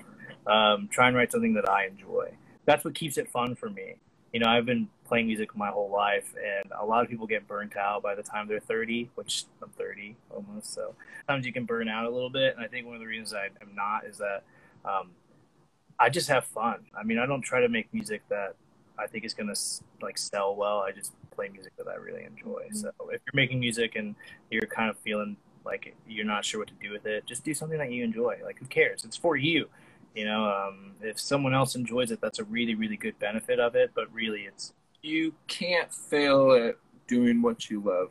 Um, 0.47 0.89
try 0.89 1.09
and 1.09 1.17
write 1.17 1.33
something 1.33 1.55
that 1.55 1.69
I 1.69 1.87
enjoy. 1.87 2.33
That's 2.65 2.85
what 2.85 2.95
keeps 2.95 3.19
it 3.19 3.29
fun 3.29 3.55
for 3.55 3.69
me. 3.69 3.97
You 4.33 4.41
know, 4.41 4.47
I've 4.47 4.67
been 4.67 4.89
playing 5.05 5.27
music 5.27 5.57
my 5.57 5.69
whole 5.69 5.91
life, 5.91 6.35
and 6.37 6.71
a 6.79 6.85
lot 6.85 7.03
of 7.03 7.11
people 7.11 7.27
get 7.27 7.49
burnt 7.49 7.77
out 7.77 8.03
by 8.03 8.15
the 8.15 8.23
time 8.23 8.47
they're 8.47 8.61
30, 8.61 9.11
which 9.17 9.45
I'm 9.61 9.71
30 9.71 10.17
almost. 10.31 10.73
So 10.73 10.95
sometimes 11.27 11.47
you 11.47 11.53
can 11.53 11.65
burn 11.65 11.89
out 11.89 12.07
a 12.07 12.11
little 12.11 12.31
bit. 12.31 12.55
And 12.55 12.65
I 12.65 12.69
think 12.69 12.87
one 12.87 12.95
of 12.95 13.01
the 13.01 13.07
reasons 13.07 13.35
I 13.35 13.47
am 13.61 13.75
not 13.75 14.05
is 14.05 14.19
that 14.19 14.45
um, 14.85 15.11
I 15.99 16.11
just 16.11 16.29
have 16.29 16.45
fun. 16.45 16.87
I 16.99 17.03
mean, 17.03 17.19
I 17.19 17.27
don't 17.27 17.43
try 17.43 17.61
to 17.61 17.69
make 17.69 17.93
music 17.93 18.23
that 18.29 18.55
I 18.99 19.07
think 19.07 19.25
is 19.25 19.35
gonna 19.35 19.55
like 20.01 20.17
sell 20.17 20.55
well. 20.55 20.79
I 20.79 20.93
just 20.93 21.13
play 21.41 21.49
music 21.49 21.73
that 21.79 21.89
I 21.89 21.95
really 21.95 22.25
enjoy. 22.25 22.69
So 22.73 22.89
if 23.11 23.21
you're 23.25 23.35
making 23.35 23.61
music 23.61 23.97
and 23.97 24.15
you're 24.51 24.67
kind 24.67 24.91
of 24.91 24.99
feeling 24.99 25.37
like 25.65 25.95
you're 26.07 26.27
not 26.27 26.45
sure 26.45 26.61
what 26.61 26.69
to 26.69 26.75
do 26.83 26.91
with 26.93 27.07
it, 27.07 27.25
just 27.27 27.45
do 27.45 27.55
something 27.55 27.79
that 27.79 27.91
you 27.91 28.05
enjoy. 28.05 28.39
Like 28.45 28.59
who 28.59 28.67
cares? 28.67 29.05
It's 29.05 29.17
for 29.17 29.37
you. 29.37 29.69
You 30.15 30.25
know, 30.27 30.45
um, 30.45 30.93
if 31.01 31.19
someone 31.19 31.55
else 31.55 31.77
enjoys 31.77 32.11
it, 32.11 32.21
that's 32.21 32.41
a 32.41 32.45
really, 32.45 32.75
really 32.75 32.97
good 32.97 33.19
benefit 33.19 33.59
of 33.61 33.75
it. 33.75 33.93
But 33.95 34.13
really, 34.13 34.43
it's 34.43 34.75
You 35.03 35.33
can't 35.47 35.93
fail 35.93 36.53
at 36.53 36.77
doing 37.07 37.41
what 37.41 37.71
you 37.71 37.81
love. 37.81 38.11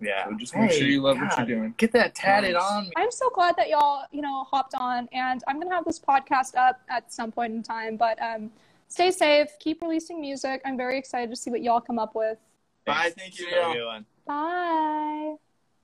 yeah. 0.00 0.24
So 0.24 0.34
just 0.36 0.56
make 0.56 0.72
sure 0.72 0.86
you 0.88 1.00
love 1.02 1.18
what 1.18 1.36
you're 1.36 1.46
doing. 1.46 1.74
Get 1.76 1.92
that 1.92 2.14
tatted 2.16 2.54
Nice. 2.54 2.62
on 2.62 2.84
me. 2.84 2.92
I'm 2.96 3.10
so 3.12 3.30
glad 3.30 3.54
that 3.56 3.68
y'all, 3.68 4.04
you 4.10 4.20
know, 4.22 4.44
hopped 4.50 4.74
on, 4.74 5.08
and 5.12 5.42
I'm 5.46 5.60
gonna 5.60 5.74
have 5.74 5.84
this 5.84 6.00
podcast 6.00 6.56
up 6.56 6.80
at 6.88 7.12
some 7.12 7.30
point 7.30 7.52
in 7.54 7.62
time. 7.62 7.96
But 7.96 8.20
um, 8.20 8.50
stay 8.88 9.10
safe, 9.10 9.48
keep 9.60 9.80
releasing 9.82 10.20
music. 10.20 10.60
I'm 10.64 10.76
very 10.76 10.98
excited 10.98 11.30
to 11.30 11.36
see 11.36 11.50
what 11.50 11.62
y'all 11.62 11.80
come 11.80 11.98
up 11.98 12.14
with. 12.14 12.38
Bye. 12.84 13.12
Thank 13.16 13.38
you. 13.38 13.46
Have 13.50 13.70
a 13.70 13.74
good 13.74 13.86
one. 13.86 14.06
Bye. 14.26 15.36